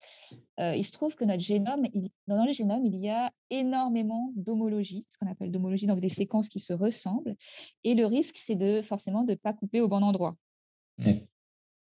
il 0.59 0.85
se 0.85 0.93
trouve 0.93 1.15
que 1.17 1.25
notre 1.25 1.43
génome, 1.43 1.85
dans 2.27 2.45
le 2.45 2.53
génome, 2.53 2.87
il 2.87 2.97
y 2.97 3.09
a 3.09 3.33
énormément 3.51 4.33
d'homologie, 4.37 5.07
ce 5.09 5.19
qu'on 5.19 5.27
appelle 5.27 5.51
d'homologie, 5.51 5.87
donc 5.87 6.01
des 6.01 6.09
séquences 6.09 6.49
qui 6.49 6.61
se 6.61 6.73
ressemblent. 6.73 7.37
Et 7.83 7.95
le 7.95 8.07
risque, 8.07 8.37
c'est 8.39 8.57
de 8.57 8.83
forcément 8.83 9.25
de 9.25 9.33
ne 9.33 9.37
pas 9.37 9.53
couper 9.53 9.81
au 9.81 9.89
bon 9.89 10.03
endroit. 10.03 10.37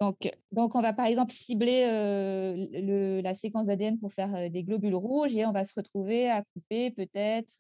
Donc, 0.00 0.30
donc, 0.50 0.74
on 0.74 0.80
va 0.80 0.92
par 0.92 1.06
exemple 1.06 1.32
cibler 1.32 1.82
le, 1.86 3.20
la 3.22 3.34
séquence 3.34 3.66
d'ADN 3.66 3.98
pour 3.98 4.12
faire 4.12 4.50
des 4.50 4.64
globules 4.64 4.94
rouges 4.94 5.36
et 5.36 5.46
on 5.46 5.52
va 5.52 5.64
se 5.64 5.72
retrouver 5.76 6.28
à 6.28 6.42
couper 6.42 6.90
peut-être 6.90 7.52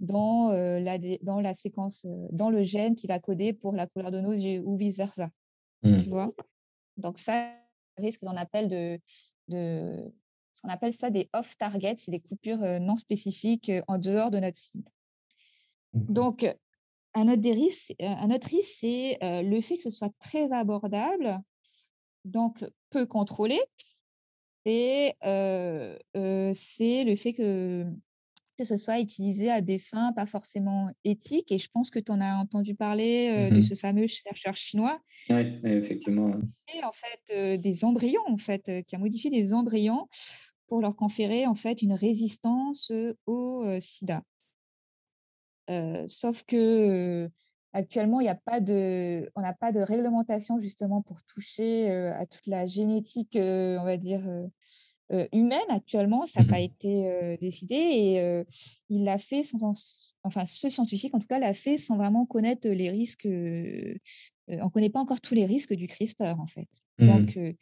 dans, 0.00 0.50
la, 0.52 0.98
dans 1.22 1.40
la 1.40 1.54
séquence, 1.54 2.06
dans 2.32 2.50
le 2.50 2.62
gène 2.62 2.94
qui 2.94 3.06
va 3.06 3.18
coder 3.18 3.52
pour 3.52 3.74
la 3.74 3.86
couleur 3.86 4.10
de 4.10 4.20
nos 4.20 4.32
yeux 4.32 4.62
ou 4.64 4.76
vice-versa. 4.76 5.30
Mmh. 5.82 6.02
Tu 6.02 6.08
vois? 6.08 6.32
Donc, 7.00 7.18
ça 7.18 7.54
risque 7.96 8.20
qu'on 8.20 8.36
appelle 8.36 8.68
de, 8.68 9.00
de 9.48 10.12
ce 10.52 10.62
qu'on 10.62 10.68
appelle 10.68 10.94
ça 10.94 11.10
des 11.10 11.28
off-target, 11.32 11.96
c'est 11.98 12.10
des 12.10 12.20
coupures 12.20 12.80
non 12.80 12.96
spécifiques 12.96 13.70
en 13.88 13.98
dehors 13.98 14.30
de 14.30 14.38
notre 14.38 14.56
cible. 14.56 14.90
Mmh 15.92 16.12
Donc, 16.12 16.56
un 17.14 17.28
autre, 17.28 17.50
risque, 17.50 17.94
un 18.00 18.30
autre 18.30 18.48
risque, 18.48 18.76
c'est 18.80 19.18
le 19.22 19.60
fait 19.60 19.76
que 19.76 19.82
ce 19.82 19.90
soit 19.90 20.14
très 20.20 20.52
abordable, 20.52 21.40
donc 22.24 22.64
peu 22.90 23.06
contrôlé, 23.06 23.60
et 24.64 25.14
c'est 25.22 27.04
le 27.04 27.16
fait 27.16 27.32
que 27.32 27.86
que 28.60 28.66
ce 28.66 28.76
soit 28.76 29.00
utilisé 29.00 29.50
à 29.50 29.62
des 29.62 29.78
fins 29.78 30.12
pas 30.12 30.26
forcément 30.26 30.90
éthiques. 31.04 31.50
Et 31.50 31.56
je 31.56 31.70
pense 31.70 31.90
que 31.90 31.98
tu 31.98 32.12
en 32.12 32.20
as 32.20 32.36
entendu 32.36 32.74
parler 32.74 33.32
euh, 33.32 33.50
de 33.50 33.56
mmh 33.56 33.62
ce 33.62 33.74
fameux 33.74 34.06
chercheur 34.06 34.54
chinois. 34.54 35.00
Oui, 35.30 35.58
effectivement. 35.64 36.34
Et 36.74 36.84
en 36.84 36.92
fait, 36.92 37.34
euh, 37.34 37.56
des 37.56 37.86
embryons, 37.86 38.20
en 38.26 38.36
fait, 38.36 38.68
euh, 38.68 38.82
qui 38.82 38.96
a 38.96 38.98
modifié 38.98 39.30
des 39.30 39.54
embryons 39.54 40.08
pour 40.66 40.82
leur 40.82 40.94
conférer 40.94 41.46
en 41.46 41.54
fait 41.54 41.80
une 41.80 41.94
résistance 41.94 42.92
au 43.26 43.64
sida. 43.80 44.22
sauf 46.06 46.42
que 46.44 47.30
actuellement, 47.72 48.20
il 48.20 48.28
a 48.28 48.34
pas 48.34 48.60
de, 48.60 49.30
on 49.34 49.40
n'a 49.40 49.54
pas 49.54 49.72
de 49.72 49.80
réglementation 49.80 50.60
justement 50.60 51.00
pour 51.00 51.22
toucher 51.22 51.90
à 51.90 52.26
toute 52.26 52.46
la 52.46 52.66
génétique, 52.66 53.36
on 53.36 53.84
va 53.84 53.96
dire, 53.96 54.22
humaine 55.32 55.58
actuellement, 55.68 56.26
ça 56.26 56.42
n'a 56.42 56.48
pas 56.48 56.60
mmh 56.60 56.64
été 56.64 57.36
décidé 57.40 57.74
et 57.74 58.44
il 58.88 59.04
l'a 59.04 59.18
fait 59.18 59.42
sans, 59.42 59.74
enfin 60.22 60.46
ce 60.46 60.70
scientifique 60.70 61.14
en 61.14 61.18
tout 61.18 61.26
cas 61.26 61.38
l'a 61.38 61.54
fait 61.54 61.78
sans 61.78 61.96
vraiment 61.96 62.26
connaître 62.26 62.68
les 62.68 62.90
risques. 62.90 63.26
on 63.26 63.28
ne 63.28 64.70
connaît 64.70 64.90
pas 64.90 65.00
encore 65.00 65.20
tous 65.20 65.34
les 65.34 65.46
risques 65.46 65.74
du 65.74 65.86
CRISPR 65.86 66.38
en 66.38 66.46
fait. 66.46 66.68
Donc 66.98 67.36
mmh. 67.36 67.52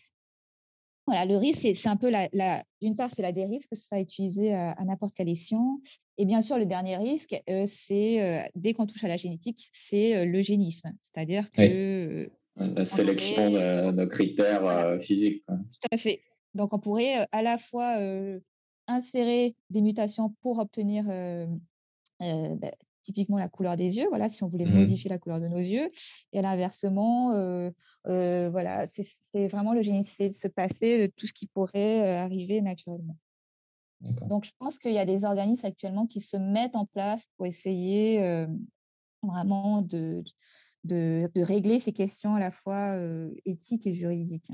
voilà, 1.07 1.25
le 1.25 1.37
risque, 1.37 1.67
c'est 1.75 1.89
un 1.89 1.97
peu 1.97 2.11
la, 2.11 2.65
d'une 2.83 2.97
part, 2.97 3.11
c'est 3.15 3.23
la 3.23 3.33
dérive, 3.33 3.67
que 3.71 3.77
ça 3.77 3.97
a 3.97 4.01
utilisé 4.01 4.53
à, 4.53 4.85
n'importe 4.85 5.15
quelle 5.15 5.29
émission. 5.29 5.81
Et 6.19 6.25
bien 6.25 6.43
sûr, 6.43 6.59
le 6.59 6.67
dernier 6.67 6.97
risque, 6.97 7.41
euh, 7.49 7.65
c'est 7.67 8.23
euh, 8.23 8.43
dès 8.57 8.75
qu'on 8.75 8.87
touche 8.87 9.05
à 9.05 9.09
la 9.09 9.17
génétique, 9.17 9.69
c'est 9.73 10.17
euh, 10.17 10.25
l'eugénisme. 10.25 10.93
C'est-à-dire 11.03 11.49
que. 11.51 12.29
la 12.57 12.85
sélection 12.85 13.51
de, 13.51 14.05
critères 14.05 14.99
physiques. 15.01 15.45
Tout 15.47 15.89
à 15.93 15.97
fait. 15.97 16.21
Donc, 16.55 16.73
on 16.73 16.79
pourrait 16.79 17.27
à 17.33 17.43
la 17.43 17.59
fois 17.59 17.99
insérer 18.87 19.55
des 19.71 19.83
mutations 19.83 20.35
pour 20.41 20.59
obtenir 20.59 21.05
bah, 22.21 22.71
typiquement 23.09 23.39
la 23.39 23.49
couleur 23.49 23.79
des 23.79 23.97
yeux, 23.97 24.07
voilà, 24.11 24.29
si 24.29 24.45
on 24.45 24.49
voulait 24.49 24.67
mmh 24.67 24.81
modifier 24.81 25.09
la 25.09 25.17
couleur 25.17 25.41
de 25.41 25.49
nos 25.49 25.59
yeux. 25.59 25.91
Et 26.35 26.41
à 26.41 26.43
l'inversement, 26.43 27.33
euh, 27.33 27.71
euh, 28.07 28.51
voilà, 28.51 28.85
c'est 28.87 29.49
vraiment 29.49 29.73
le 29.73 29.81
génie, 29.81 30.05
c'est 30.05 30.29
de 30.29 30.35
se 30.35 30.47
passer 30.47 31.09
de 31.09 31.13
tout 31.17 31.27
ce 31.27 31.33
qui 31.33 31.47
pourrait 31.47 32.07
euh, 32.07 32.23
arriver 32.23 32.61
naturellement. 32.61 33.17
Donc, 34.29 34.45
je 34.45 34.53
pense 34.59 34.79
qu'il 34.79 34.93
y 34.93 34.99
a 34.99 35.07
des 35.07 35.25
organismes 35.25 35.67
actuellement 35.67 36.07
qui 36.07 36.21
se 36.21 36.37
mettent 36.37 36.77
en 36.77 36.85
place 36.85 37.27
pour 37.37 37.47
essayer 37.47 38.47
vraiment 39.23 39.83
de, 39.83 40.23
de, 40.85 41.29
de, 41.35 41.43
régler 41.43 41.81
ces 41.81 41.93
questions 41.93 42.37
à 42.37 42.39
la 42.39 42.53
fois 42.53 42.97
éthiques 43.45 43.89
et 43.89 43.93
juridiques. 43.93 44.53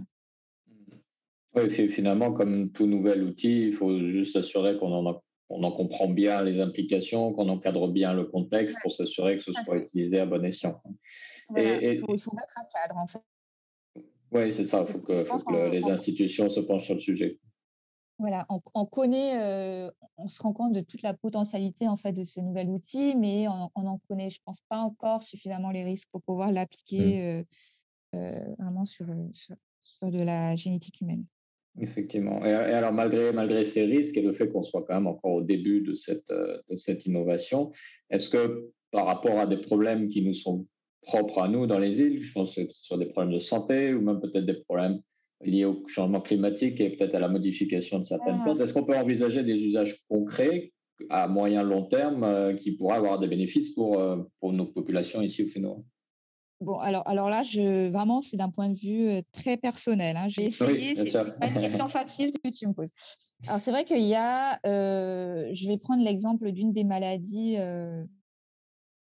Oui, 1.55 1.71
finalement, 1.89 2.33
comme 2.33 2.71
tout 2.73 2.87
nouvel 2.87 3.23
outil, 3.23 3.69
il 3.69 3.73
faut 3.73 3.99
juste 4.09 4.33
s'assurer 4.33 4.77
qu'on 4.77 4.93
en 4.93 5.23
en 5.51 5.73
comprend 5.73 6.09
bien 6.09 6.43
les 6.43 6.61
implications, 6.61 7.33
qu'on 7.33 7.49
encadre 7.49 7.89
bien 7.89 8.13
le 8.13 8.25
contexte 8.25 8.77
pour 8.83 8.91
s'assurer 8.91 9.37
que 9.37 9.43
ce 9.43 9.53
soit 9.53 9.77
utilisé 9.77 10.19
à 10.19 10.27
bon 10.27 10.45
escient. 10.45 10.81
il, 11.57 11.99
faut, 11.99 12.35
mettre 12.35 12.59
un 12.59 12.65
cadre, 12.73 12.97
en 12.97 13.07
fait. 13.07 13.23
Oui, 14.33 14.53
c'est 14.53 14.65
ça. 14.65 14.85
Il 14.89 14.93
faut 14.93 14.99
que, 14.99 15.71
les 15.71 15.85
institutions 15.85 16.49
se 16.49 16.61
penchent 16.61 16.87
sur 16.87 16.95
le 16.95 17.01
sujet. 17.01 17.39
Voilà, 18.19 18.47
on, 18.49 18.87
connaît, 18.87 19.41
euh, 19.41 19.91
on 20.17 20.29
se 20.29 20.41
rend 20.41 20.53
compte 20.53 20.73
de 20.73 20.81
toute 20.81 21.03
la 21.03 21.15
potentialité 21.15 21.89
en 21.89 21.97
fait 21.97 22.13
de 22.13 22.23
ce 22.23 22.39
nouvel 22.39 22.71
outil, 22.71 23.17
mais 23.17 23.49
on 23.49 23.83
n'en 23.83 23.99
connaît, 24.09 24.31
je 24.31 24.41
pense, 24.45 24.61
pas 24.69 24.79
encore 24.79 25.25
suffisamment 25.25 25.71
les 25.71 25.83
risques 25.83 26.09
pour 26.13 26.23
pouvoir 26.23 26.53
l'appliquer 26.53 27.45
mmh. 28.15 28.17
euh, 28.17 28.21
euh, 28.21 28.55
vraiment 28.61 28.85
sur, 28.85 29.07
sur, 29.33 30.11
de 30.11 30.21
la 30.21 30.55
génétique 30.55 31.01
humaine. 31.01 31.27
Effectivement. 31.81 32.45
Et, 32.45 32.53
alors, 32.53 32.93
malgré, 32.93 33.33
malgré 33.33 33.65
ces 33.65 33.85
risques 33.85 34.17
et 34.17 34.23
le 34.23 34.33
fait 34.33 34.49
qu'on 34.49 34.63
soit 34.63 34.85
quand 34.87 34.95
même 34.95 35.09
encore 35.09 35.33
au 35.33 35.43
début 35.43 35.81
de 35.81 35.95
cette, 35.95 36.31
euh, 36.31 36.59
de 36.71 36.77
cette 36.77 37.05
innovation, 37.07 37.73
est-ce 38.11 38.29
que 38.29 38.71
par 38.93 39.07
rapport 39.07 39.39
à 39.41 39.47
des 39.47 39.57
problèmes 39.57 40.09
qui 40.09 40.23
nous 40.23 40.35
sont 40.35 40.67
propres 41.03 41.41
à 41.41 41.49
nous 41.49 41.67
dans 41.67 41.81
les 41.81 42.01
îles, 42.01 42.23
je 42.23 42.33
pense 42.33 42.55
que 42.55 42.63
ce 42.71 42.85
soit 42.85 42.99
des 42.99 43.07
problèmes 43.07 43.35
de 43.35 43.41
santé 43.41 43.93
ou 43.93 44.01
même 44.01 44.21
peut-être 44.21 44.47
des 44.47 44.55
problèmes 44.55 45.01
liés 45.43 45.65
au 45.65 45.85
changement 45.89 46.21
climatique 46.21 46.81
et 46.81 46.91
peut-être 46.91 47.15
à 47.15 47.19
la 47.19 47.29
modification 47.29 47.99
de 47.99 48.05
certaines 48.05 48.43
plantes, 48.43 48.61
est-ce 48.61 48.73
qu'on 48.73 48.85
peut 48.85 48.97
envisager 48.97 49.43
des 49.43 49.61
usages 49.61 50.05
concrets 50.09 50.73
à 51.11 51.27
moyen 51.27 51.65
long 51.65 51.83
terme 51.83 52.23
euh, 52.25 52.55
qui 52.55 52.73
pourraient 52.73 52.97
avoir 52.97 53.19
des 53.19 53.27
bénéfices 53.27 53.75
pour, 53.75 53.99
euh, 53.99 54.17
pour 54.41 54.53
nos 54.53 54.67
populations 54.67 55.23
ici 55.23 55.43
au 55.43 55.49
Fénois 55.49 55.83
Bon, 56.65 56.79
alors, 56.79 57.07
alors 57.07 57.29
là, 57.29 57.43
je, 57.43 57.89
vraiment, 57.89 58.21
c'est 58.21 58.37
d'un 58.37 58.51
point 58.51 58.71
de 58.71 58.79
vue 58.79 59.23
très 59.33 59.57
personnel. 59.57 60.17
Hein. 60.17 60.29
Je 60.29 60.41
vais 60.41 60.47
essayer, 60.47 60.95
c'est 60.95 61.39
pas 61.39 61.47
une 61.47 61.59
question 61.59 61.89
facile 61.89 62.33
que 62.43 62.51
tu 62.51 62.67
me 62.67 62.73
poses. 62.73 62.91
Alors, 63.47 63.61
c'est 63.61 63.71
vrai 63.71 63.85
qu'il 63.85 64.01
y 64.01 64.15
a, 64.15 64.59
je 64.65 65.69
vais 65.69 65.77
prendre 65.77 66.03
l'exemple 66.03 66.51
d'une 66.53 66.73
des 66.73 66.85
maladies 66.85 67.57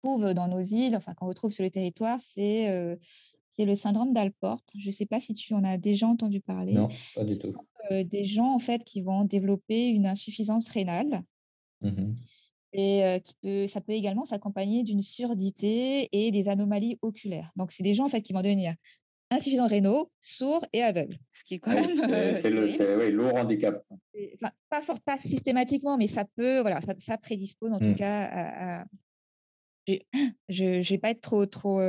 qu'on 0.03 0.17
trouve 0.17 0.33
dans 0.33 0.47
nos 0.47 0.61
îles, 0.61 0.95
enfin 0.95 1.13
qu'on 1.13 1.27
retrouve 1.27 1.51
sur 1.51 1.63
le 1.63 1.71
territoire, 1.71 2.19
c'est 2.19 2.97
c'est 3.57 3.65
le 3.65 3.75
syndrome 3.75 4.11
d'Alport. 4.11 4.59
Je 4.77 4.87
ne 4.87 4.91
sais 4.91 5.05
pas 5.05 5.21
si 5.21 5.33
tu 5.33 5.53
en 5.53 5.63
as 5.63 5.77
déjà 5.77 6.07
entendu 6.07 6.41
parler. 6.41 6.73
Non, 6.73 6.89
pas 7.15 7.23
du 7.23 7.37
tout. 7.37 7.55
des 7.89 8.25
gens, 8.25 8.53
en 8.53 8.59
fait, 8.59 8.83
qui 8.83 9.01
vont 9.01 9.23
développer 9.23 9.87
une 9.87 10.07
insuffisance 10.07 10.67
rénale. 10.69 11.22
Mmh 11.81 12.15
et 12.77 13.22
qui 13.22 13.33
peut, 13.42 13.68
ça 13.68 13.81
peut 13.81 13.94
également 13.94 14.25
s'accompagner 14.25 14.83
d'une 14.83 15.01
surdité 15.01 16.09
et 16.11 16.31
des 16.31 16.50
anomalies 16.50 17.00
oculaires. 17.01 17.51
Donc, 17.55 17.72
c'est 17.72 17.83
des 17.83 17.94
gens 17.94 18.05
en 18.05 18.09
fait 18.09 18.22
qui 18.22 18.33
vont 18.33 18.42
devenir 18.42 18.75
insuffisants 19.31 19.68
rénaux, 19.68 20.11
sourds 20.22 20.66
et 20.74 20.83
aveugles, 20.83 21.18
ce 21.31 21.44
qui 21.44 21.55
est 21.55 21.59
quand 21.59 21.74
même. 21.74 21.96
C'est 22.35 22.50
le 22.50 23.09
lourd 23.09 23.35
handicap. 23.35 23.83
pas, 24.70 24.81
fort, 24.81 25.00
pas 25.01 25.18
systématiquement, 25.18 25.98
mais 25.98 26.07
ça 26.07 26.25
peut, 26.35 26.59
voilà, 26.59 26.79
ça, 27.00 27.18
prédispose 27.18 27.72
en 27.72 27.79
tout 27.79 27.85
mmh. 27.85 27.96
cas 27.96 28.29
à. 28.31 28.85
Je 30.50 30.64
ne 30.77 30.83
vais 30.83 30.98
pas 30.98 31.11
être 31.11 31.22
trop, 31.22 31.46
trop, 31.46 31.79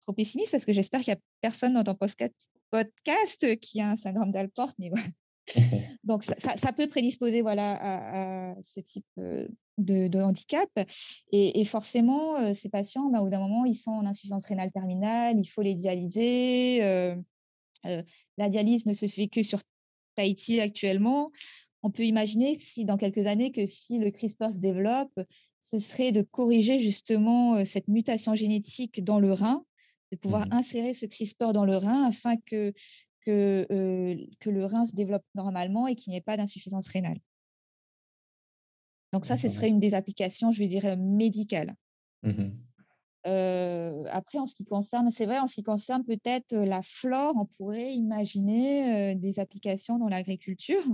trop 0.00 0.12
pessimiste 0.12 0.52
parce 0.52 0.64
que 0.64 0.72
j'espère 0.72 1.00
qu'il 1.00 1.12
n'y 1.12 1.18
a 1.18 1.22
personne 1.40 1.74
dans 1.74 1.84
ton 1.84 1.94
podcast, 1.94 2.48
podcast 2.70 3.58
qui 3.60 3.80
a 3.80 3.90
un 3.90 3.96
syndrome 3.96 4.32
d'Alport, 4.32 4.72
mais 4.78 4.90
voilà. 4.90 5.06
Donc, 6.04 6.24
ça, 6.24 6.72
peut 6.72 6.88
prédisposer 6.88 7.42
voilà, 7.42 8.50
à, 8.50 8.62
ce 8.62 8.80
type 8.80 9.06
de, 9.78 10.20
handicap. 10.20 10.68
Et, 11.32 11.64
forcément, 11.64 12.54
ces 12.54 12.68
patients, 12.68 13.10
bah, 13.10 13.20
au 13.20 13.24
bout 13.24 13.30
d'un 13.30 13.40
moment, 13.40 13.64
ils 13.64 13.74
sont 13.74 13.92
en 13.92 14.06
insuffisance 14.06 14.46
rénale 14.46 14.72
terminale, 14.72 15.38
il 15.38 15.46
faut 15.46 15.62
les 15.62 15.74
dialyser. 15.74 16.80
la 17.84 18.48
dialyse 18.48 18.86
ne 18.86 18.94
se 18.94 19.06
fait 19.06 19.28
que 19.28 19.42
sur 19.42 19.60
Tahiti 20.14 20.60
actuellement. 20.60 21.30
On 21.82 21.90
peut 21.90 22.04
imaginer, 22.04 22.58
si 22.58 22.86
dans 22.86 22.96
quelques 22.96 23.26
années, 23.26 23.52
que 23.52 23.66
si 23.66 23.98
le 23.98 24.10
CRISPR 24.10 24.52
se 24.52 24.58
développe, 24.58 25.20
ce 25.60 25.78
serait 25.78 26.12
de 26.12 26.22
corriger 26.22 26.78
justement 26.78 27.62
cette 27.64 27.88
mutation 27.88 28.34
génétique 28.34 29.04
dans 29.04 29.18
le 29.18 29.32
rein, 29.32 29.64
de 30.10 30.16
pouvoir 30.16 30.46
mmh 30.46 30.52
insérer 30.52 30.94
ce 30.94 31.06
CRISPR 31.06 31.52
dans 31.52 31.64
le 31.64 31.76
rein 31.76 32.04
afin 32.04 32.36
que 32.36 32.72
que, 33.24 33.66
que 34.40 34.50
le 34.50 34.64
rein 34.64 34.86
se 34.86 34.94
développe 34.94 35.24
normalement 35.34 35.86
et 35.86 35.94
qu'il 35.96 36.10
n'y 36.10 36.16
ait 36.16 36.22
pas 36.22 36.36
d'insuffisance 36.36 36.88
rénale. 36.88 37.18
Donc 39.12 39.26
ça, 39.26 39.36
ce 39.36 39.48
serait 39.48 39.68
une 39.68 39.78
des 39.78 39.94
applications, 39.94 40.50
je 40.50 40.64
dire, 40.64 40.96
médicales. 40.96 41.74
Mmh 42.22 42.50
après, 43.26 44.38
en 44.38 44.46
ce 44.46 44.54
qui 44.54 44.66
concerne, 44.66 45.10
c'est 45.10 45.24
vrai, 45.24 45.38
en 45.38 45.46
ce 45.46 45.54
qui 45.54 45.62
concerne 45.62 46.04
peut-être 46.04 46.54
la 46.54 46.82
flore, 46.82 47.34
on 47.38 47.46
pourrait 47.46 47.94
imaginer 47.94 49.14
des 49.14 49.38
applications 49.38 49.98
dans 49.98 50.08
l'agriculture 50.08 50.84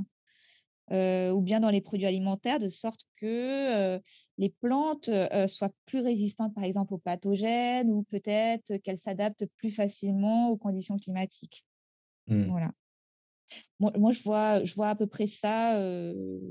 ou 0.92 1.40
bien 1.42 1.58
dans 1.58 1.70
les 1.70 1.80
produits 1.80 2.06
alimentaires, 2.06 2.60
de 2.60 2.68
sorte 2.68 3.00
que 3.16 4.00
les 4.38 4.50
plantes 4.60 5.10
soient 5.48 5.72
plus 5.86 6.00
résistantes, 6.00 6.54
par 6.54 6.62
exemple, 6.62 6.94
aux 6.94 6.98
pathogènes 6.98 7.90
ou 7.90 8.04
peut-être 8.04 8.76
qu'elles 8.76 8.98
s'adaptent 8.98 9.46
plus 9.56 9.70
facilement 9.70 10.50
aux 10.50 10.56
conditions 10.56 10.98
climatiques. 10.98 11.64
Mmh. 12.26 12.44
Voilà. 12.44 12.70
Moi, 13.80 14.12
je, 14.12 14.22
vois, 14.22 14.62
je 14.62 14.74
vois 14.74 14.90
à 14.90 14.94
peu 14.94 15.06
près 15.06 15.26
ça 15.26 15.74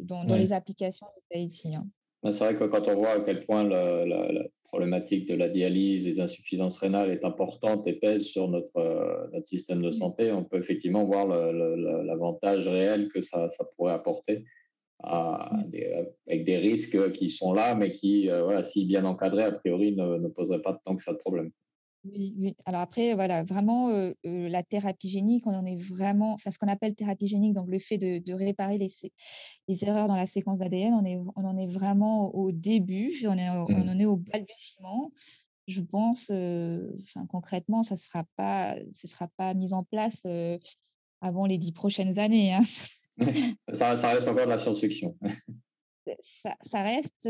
dans, 0.03 0.23
les 0.35 0.51
applications 0.51 1.07
de 1.15 1.21
Tahiti. 1.29 1.75
Hein. 1.75 1.87
Bah, 2.23 2.31
c'est 2.31 2.43
vrai 2.43 2.55
que 2.55 2.65
quand 2.65 2.87
on 2.87 2.95
voit 2.95 3.11
à 3.11 3.19
quel 3.21 3.45
point 3.45 3.63
la, 3.63 4.43
problématique 4.63 5.27
de 5.27 5.35
la 5.35 5.49
dialyse, 5.49 6.03
des 6.03 6.19
insuffisances 6.19 6.77
rénales 6.77 7.09
est 7.09 7.25
importante 7.25 7.87
et 7.87 7.93
pèse 7.93 8.25
sur 8.25 8.47
notre, 8.49 9.31
notre 9.33 9.47
système 9.47 9.81
de 9.81 9.91
santé, 9.91 10.31
on 10.31 10.43
peut 10.43 10.59
effectivement 10.59 11.05
voir 11.05 11.27
l'avantage 11.27 12.67
réel 12.67 13.09
que 13.09 13.21
ça, 13.21 13.49
ça 13.49 13.65
pourrait 13.75 13.93
apporter 13.93 14.45
à 15.01 15.51
avec 16.27 16.45
des 16.45 16.57
risques 16.57 17.11
qui 17.13 17.29
sont 17.29 17.53
là, 17.53 17.73
mais 17.73 17.93
qui, 17.93 18.27
voilà, 18.27 18.63
si 18.63 18.85
bien 18.85 19.05
encadrés, 19.05 19.43
a 19.43 19.51
priori, 19.51 19.95
ne, 19.95 20.17
ne 20.17 20.27
poseraient 20.27 20.61
pas 20.61 20.79
tant 20.85 20.95
que 20.95 21.03
ça 21.03 21.13
de 21.13 21.17
problème. 21.17 21.51
Oui. 22.05 22.55
Alors 22.65 22.81
après, 22.81 23.13
voilà, 23.13 23.43
vraiment, 23.43 23.89
la 24.23 24.63
thérapie 24.63 25.09
génique, 25.09 25.45
on 25.45 25.53
en 25.53 25.65
est 25.65 25.75
vraiment, 25.75 26.33
enfin, 26.33 26.49
ce 26.49 26.57
qu'on 26.57 26.67
appelle 26.67 26.95
thérapie 26.95 27.27
génique, 27.27 27.53
donc 27.53 27.67
le 27.69 27.79
fait 27.79 27.97
de, 27.97 28.33
réparer 28.33 28.77
les, 28.77 28.89
les 29.67 29.83
erreurs 29.83 30.07
dans 30.07 30.15
la 30.15 30.27
séquence 30.27 30.59
d'ADN, 30.59 30.93
on, 30.93 31.05
est, 31.05 31.17
on 31.35 31.45
en 31.45 31.57
est 31.57 31.67
vraiment 31.67 32.33
au 32.33 32.51
début, 32.51 33.11
on, 33.27 33.37
est, 33.37 33.49
on 33.49 33.67
mmh. 33.67 33.89
en 33.89 33.99
est 33.99 34.05
au 34.05 34.17
balbutiement. 34.17 35.11
Je 35.67 35.81
pense, 35.81 36.31
enfin, 36.31 37.25
concrètement, 37.27 37.83
ça 37.83 37.95
ne 37.95 37.99
sera 37.99 38.23
pas, 38.37 38.75
sera 38.93 39.27
pas 39.37 39.53
mis 39.53 39.73
en 39.73 39.83
place 39.83 40.25
avant 41.21 41.45
les 41.45 41.57
dix 41.57 41.73
prochaines 41.73 42.17
années. 42.17 42.53
Hein. 42.53 42.63
ça, 43.73 43.97
ça, 43.97 44.09
reste 44.09 44.27
encore 44.27 44.45
de 44.45 44.51
la 44.51 44.59
science-fiction. 44.59 45.17
ça, 46.21 46.55
ça, 46.61 46.81
reste 46.81 47.27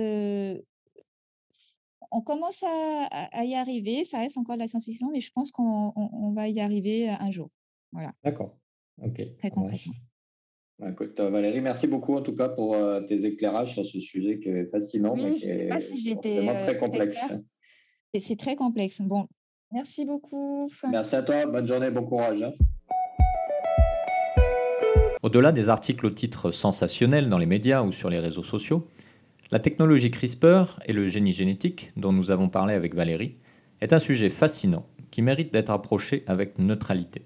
on 2.12 2.22
commence 2.22 2.63
à, 2.63 3.43
y 3.43 3.56
arriver. 3.56 4.06
Ça 4.06 4.19
reste 4.19 4.38
encore 4.38 4.56
de 4.56 4.62
la 4.62 4.67
science-fiction, 4.67 5.10
mais 5.12 5.22
je 5.22 5.32
pense 5.32 5.52
qu'on 5.52 6.34
va 6.36 6.48
y 6.48 6.60
arriver 6.60 7.10
un 7.10 7.32
jour. 7.32 7.50
Voilà. 7.91 8.13
D'accord. 8.24 8.58
Ok. 9.02 9.22
Très 9.38 9.52
concrètement. 9.52 9.93
Bah, 10.80 10.89
écoute, 10.91 11.19
euh, 11.19 11.30
Valérie, 11.30 11.60
merci 11.60 11.88
beaucoup 11.88 12.15
en 12.15 12.22
tout 12.22 12.36
cas 12.36 12.48
pour 12.48 12.74
euh, 12.74 13.02
tes 13.02 13.26
éclairages 13.26 13.74
sur 13.74 13.86
ce 13.86 14.00
sujet 14.00 14.39
qui 14.39 14.48
est 14.48 14.65
fascinant, 14.67 15.13
oui, 15.13 15.38
je 15.38 15.45
ne 15.45 15.52
sais 15.52 15.67
pas 15.67 15.82
si 15.82 16.02
j'étais 16.02 16.39
euh, 16.39 16.54
très 16.54 16.78
complexe. 16.78 17.34
C'est 18.17 18.39
très 18.39 18.56
complexe. 18.56 19.02
Bon, 19.02 19.28
merci 19.74 20.06
beaucoup. 20.06 20.72
Merci 20.89 21.17
à 21.17 21.24
toi. 21.24 21.45
Bonne 21.48 21.67
journée, 21.67 21.91
bon 21.91 22.06
courage. 22.06 22.43
Hein. 22.43 22.54
Au-delà 25.22 25.52
des 25.52 25.67
articles 25.67 26.06
au 26.06 26.12
titre 26.12 26.50
sensationnel 26.50 27.28
dans 27.28 27.38
les 27.38 27.45
médias 27.45 27.84
ou 27.84 27.91
sur 27.91 28.10
les 28.10 28.19
réseaux 28.19 28.43
sociaux, 28.43 28.88
la 29.51 29.59
technologie 29.59 30.12
CRISPR 30.12 30.79
et 30.85 30.93
le 30.93 31.07
génie 31.07 31.33
génétique, 31.33 31.91
dont 31.97 32.12
nous 32.12 32.29
avons 32.29 32.49
parlé 32.49 32.75
avec 32.75 32.93
Valérie, 32.93 33.38
est 33.81 33.93
un 33.93 33.99
sujet 33.99 34.29
fascinant 34.29 34.85
qui 35.09 35.23
mérite 35.23 35.51
d'être 35.51 35.71
approché 35.71 36.23
avec 36.27 36.59
neutralité. 36.59 37.23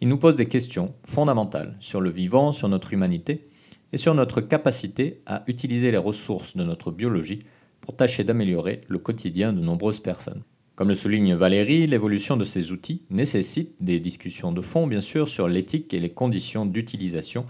Il 0.00 0.08
nous 0.08 0.18
pose 0.18 0.34
des 0.34 0.46
questions 0.46 0.92
fondamentales 1.04 1.76
sur 1.78 2.00
le 2.00 2.10
vivant, 2.10 2.50
sur 2.50 2.68
notre 2.68 2.92
humanité 2.92 3.48
et 3.92 3.96
sur 3.96 4.14
notre 4.14 4.40
capacité 4.40 5.20
à 5.26 5.44
utiliser 5.46 5.92
les 5.92 5.98
ressources 5.98 6.56
de 6.56 6.64
notre 6.64 6.90
biologie 6.90 7.40
pour 7.80 7.94
tâcher 7.94 8.24
d'améliorer 8.24 8.80
le 8.88 8.98
quotidien 8.98 9.52
de 9.52 9.60
nombreuses 9.60 10.00
personnes. 10.00 10.42
Comme 10.74 10.88
le 10.88 10.94
souligne 10.94 11.34
Valérie, 11.34 11.86
l'évolution 11.86 12.36
de 12.36 12.44
ces 12.44 12.72
outils 12.72 13.02
nécessite 13.10 13.76
des 13.80 14.00
discussions 14.00 14.50
de 14.50 14.62
fond, 14.62 14.86
bien 14.86 15.00
sûr, 15.02 15.28
sur 15.28 15.46
l'éthique 15.46 15.94
et 15.94 16.00
les 16.00 16.10
conditions 16.10 16.66
d'utilisation 16.66 17.44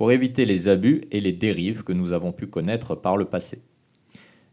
pour 0.00 0.12
éviter 0.12 0.46
les 0.46 0.68
abus 0.68 1.02
et 1.10 1.20
les 1.20 1.34
dérives 1.34 1.84
que 1.84 1.92
nous 1.92 2.12
avons 2.12 2.32
pu 2.32 2.46
connaître 2.46 2.94
par 2.94 3.18
le 3.18 3.26
passé. 3.26 3.60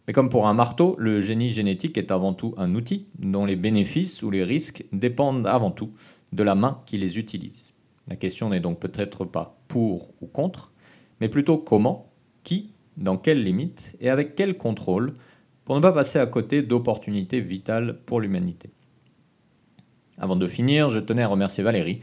Mais 0.06 0.12
comme 0.12 0.28
pour 0.28 0.46
un 0.46 0.54
marteau, 0.54 0.98
le 1.00 1.22
génie 1.22 1.52
génétique 1.52 1.98
est 1.98 2.12
avant 2.12 2.34
tout 2.34 2.54
un 2.58 2.76
outil 2.76 3.08
dont 3.18 3.46
les 3.46 3.56
bénéfices 3.56 4.24
ou 4.24 4.30
les 4.30 4.44
risques 4.44 4.84
dépendent 4.92 5.48
avant 5.48 5.72
tout 5.72 5.94
de 6.34 6.44
la 6.44 6.54
main 6.54 6.82
qui 6.86 6.98
les 6.98 7.18
utilise. 7.18 7.72
La 8.10 8.18
question 8.18 8.50
n'est 8.50 8.60
donc 8.60 8.82
peut-être 8.82 9.24
pas 9.24 9.58
pour 9.70 10.10
ou 10.20 10.28
contre, 10.28 10.74
mais 11.22 11.30
plutôt 11.30 11.58
comment, 11.58 12.12
qui, 12.44 12.74
dans 12.98 13.16
quelles 13.16 13.42
limites 13.42 13.96
et 14.02 14.10
avec 14.10 14.36
quel 14.36 14.58
contrôle 14.58 15.14
pour 15.64 15.78
ne 15.78 15.82
pas 15.82 15.94
passer 15.94 16.20
à 16.20 16.26
côté 16.26 16.62
d'opportunités 16.62 17.40
vitales 17.40 18.02
pour 18.06 18.20
l'humanité. 18.20 18.70
Avant 20.18 20.36
de 20.36 20.50
finir, 20.50 20.90
je 20.90 21.00
tenais 21.00 21.24
à 21.24 21.30
remercier 21.30 21.64
Valérie, 21.64 22.02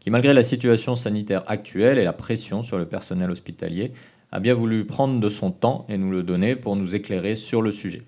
qui 0.00 0.10
malgré 0.10 0.32
la 0.34 0.42
situation 0.42 0.96
sanitaire 0.96 1.42
actuelle 1.46 1.98
et 1.98 2.04
la 2.04 2.12
pression 2.12 2.62
sur 2.62 2.78
le 2.78 2.86
personnel 2.86 3.30
hospitalier, 3.30 3.92
a 4.32 4.40
bien 4.40 4.54
voulu 4.54 4.84
prendre 4.84 5.20
de 5.20 5.28
son 5.28 5.50
temps 5.50 5.86
et 5.88 5.98
nous 5.98 6.10
le 6.10 6.22
donner 6.22 6.56
pour 6.56 6.76
nous 6.76 6.94
éclairer 6.94 7.36
sur 7.36 7.62
le 7.62 7.72
sujet. 7.72 8.02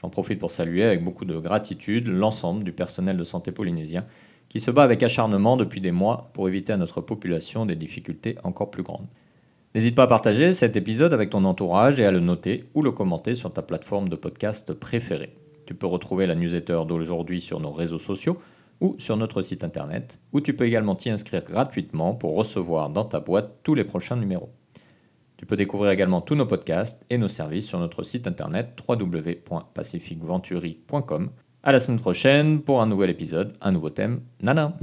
J'en 0.00 0.08
profite 0.08 0.38
pour 0.38 0.50
saluer 0.50 0.84
avec 0.84 1.04
beaucoup 1.04 1.24
de 1.24 1.38
gratitude 1.38 2.08
l'ensemble 2.08 2.64
du 2.64 2.72
personnel 2.72 3.16
de 3.16 3.24
santé 3.24 3.52
polynésien 3.52 4.06
qui 4.48 4.58
se 4.58 4.70
bat 4.70 4.82
avec 4.82 5.02
acharnement 5.02 5.56
depuis 5.56 5.80
des 5.80 5.92
mois 5.92 6.30
pour 6.32 6.48
éviter 6.48 6.72
à 6.72 6.76
notre 6.76 7.00
population 7.00 7.66
des 7.66 7.76
difficultés 7.76 8.36
encore 8.42 8.70
plus 8.70 8.82
grandes. 8.82 9.06
N'hésite 9.74 9.94
pas 9.94 10.02
à 10.02 10.08
partager 10.08 10.52
cet 10.52 10.76
épisode 10.76 11.14
avec 11.14 11.30
ton 11.30 11.44
entourage 11.44 12.00
et 12.00 12.04
à 12.04 12.10
le 12.10 12.18
noter 12.18 12.64
ou 12.74 12.82
le 12.82 12.90
commenter 12.90 13.36
sur 13.36 13.52
ta 13.52 13.62
plateforme 13.62 14.08
de 14.08 14.16
podcast 14.16 14.72
préférée. 14.72 15.32
Tu 15.66 15.74
peux 15.74 15.86
retrouver 15.86 16.26
la 16.26 16.34
newsletter 16.34 16.80
d'aujourd'hui 16.88 17.40
sur 17.40 17.60
nos 17.60 17.70
réseaux 17.70 18.00
sociaux 18.00 18.38
ou 18.80 18.94
sur 18.98 19.16
notre 19.16 19.42
site 19.42 19.64
internet, 19.64 20.20
où 20.32 20.40
tu 20.40 20.54
peux 20.54 20.66
également 20.66 20.94
t'y 20.94 21.10
inscrire 21.10 21.42
gratuitement 21.44 22.14
pour 22.14 22.36
recevoir 22.36 22.88
dans 22.90 23.04
ta 23.04 23.18
boîte 23.20 23.56
tous 23.62 23.74
les 23.74 23.84
prochains 23.84 24.16
numéros. 24.16 24.50
Tu 25.36 25.46
peux 25.46 25.56
découvrir 25.56 25.90
également 25.90 26.20
tous 26.20 26.34
nos 26.34 26.46
podcasts 26.46 27.06
et 27.08 27.16
nos 27.16 27.28
services 27.28 27.66
sur 27.66 27.78
notre 27.78 28.02
site 28.02 28.26
internet 28.26 28.78
www.pacificventuri.com. 28.86 31.30
À 31.62 31.72
la 31.72 31.80
semaine 31.80 32.00
prochaine 32.00 32.60
pour 32.60 32.82
un 32.82 32.86
nouvel 32.86 33.08
épisode, 33.10 33.54
un 33.60 33.72
nouveau 33.72 33.90
thème. 33.90 34.22
Nana 34.42 34.76